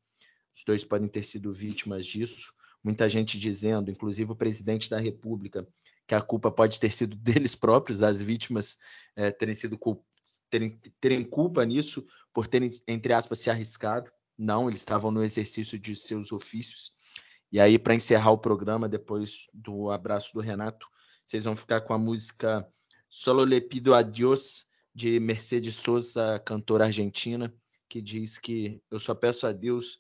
[0.56, 2.52] Os dois podem ter sido vítimas disso.
[2.84, 5.68] Muita gente dizendo, inclusive o presidente da República,
[6.08, 8.80] que a culpa pode ter sido deles próprios, as vítimas
[9.16, 9.78] é, terem sido
[10.54, 14.12] terem, terem culpa nisso, por terem, entre aspas, se arriscado.
[14.38, 16.92] Não, eles estavam no exercício de seus ofícios.
[17.52, 20.86] E aí, para encerrar o programa, depois do abraço do Renato,
[21.26, 22.68] vocês vão ficar com a música
[23.10, 27.52] Solo le pido a Dios, de Mercedes Sosa, cantora argentina,
[27.90, 30.00] que diz que eu só peço a Deus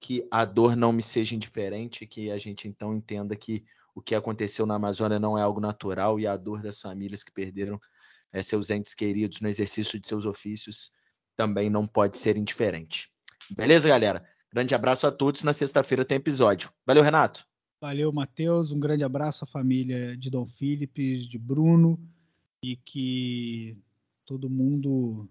[0.00, 4.14] que a dor não me seja indiferente, que a gente então entenda que o que
[4.14, 7.80] aconteceu na Amazônia não é algo natural e a dor das famílias que perderam
[8.32, 10.90] é, seus entes queridos no exercício de seus ofícios
[11.36, 13.08] também não pode ser indiferente.
[13.56, 14.26] Beleza, galera?
[14.52, 15.42] Grande abraço a todos.
[15.42, 16.70] Na sexta-feira tem episódio.
[16.84, 17.46] Valeu, Renato.
[17.80, 18.72] Valeu, Matheus.
[18.72, 21.98] Um grande abraço à família de Dom Felipe, de Bruno,
[22.62, 23.78] e que
[24.26, 25.28] todo mundo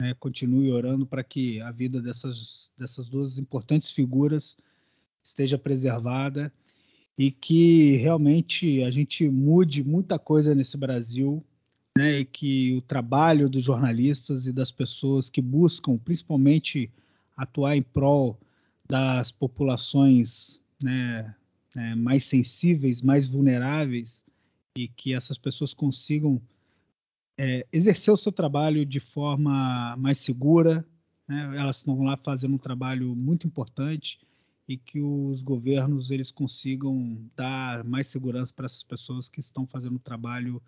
[0.00, 4.56] né, continue orando para que a vida dessas, dessas duas importantes figuras
[5.24, 6.52] esteja preservada
[7.18, 11.44] e que realmente a gente mude muita coisa nesse Brasil
[11.98, 16.88] né, e que o trabalho dos jornalistas e das pessoas que buscam, principalmente,
[17.36, 18.38] atuar em prol
[18.88, 21.34] das populações né,
[21.74, 24.24] é, mais sensíveis, mais vulneráveis,
[24.76, 26.40] e que essas pessoas consigam
[27.36, 30.86] é, exercer o seu trabalho de forma mais segura.
[31.26, 34.20] Né, elas estão lá fazendo um trabalho muito importante
[34.68, 39.96] e que os governos eles consigam dar mais segurança para essas pessoas que estão fazendo
[39.96, 40.62] o trabalho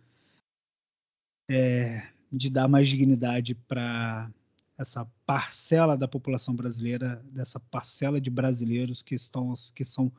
[1.51, 4.31] é, de dar mais dignidade para
[4.79, 10.11] essa parcela da população brasileira, dessa parcela de brasileiros que estão que são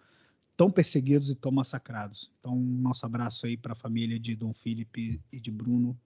[0.57, 2.29] tão perseguidos e tão massacrados.
[2.39, 5.97] Então, nosso abraço aí para a família de Dom Felipe e de Bruno,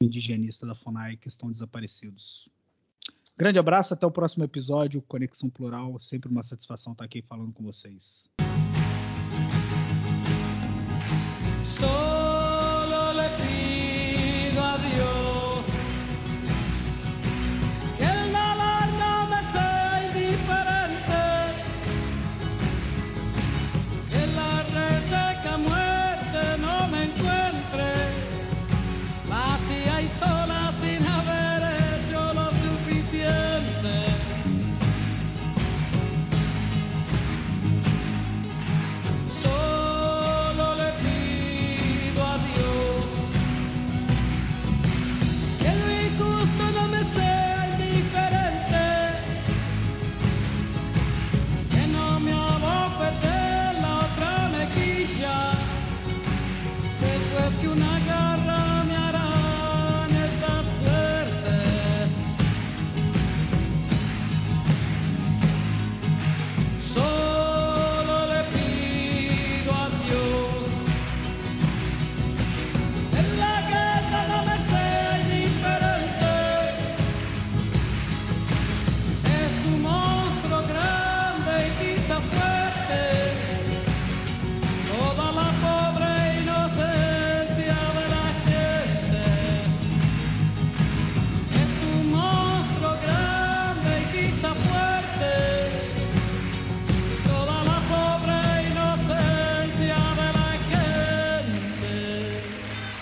[0.00, 2.48] indigenista da FUNAI, que estão desaparecidos.
[3.36, 5.98] Grande abraço, até o próximo episódio, Conexão Plural.
[6.00, 8.28] Sempre uma satisfação estar aqui falando com vocês.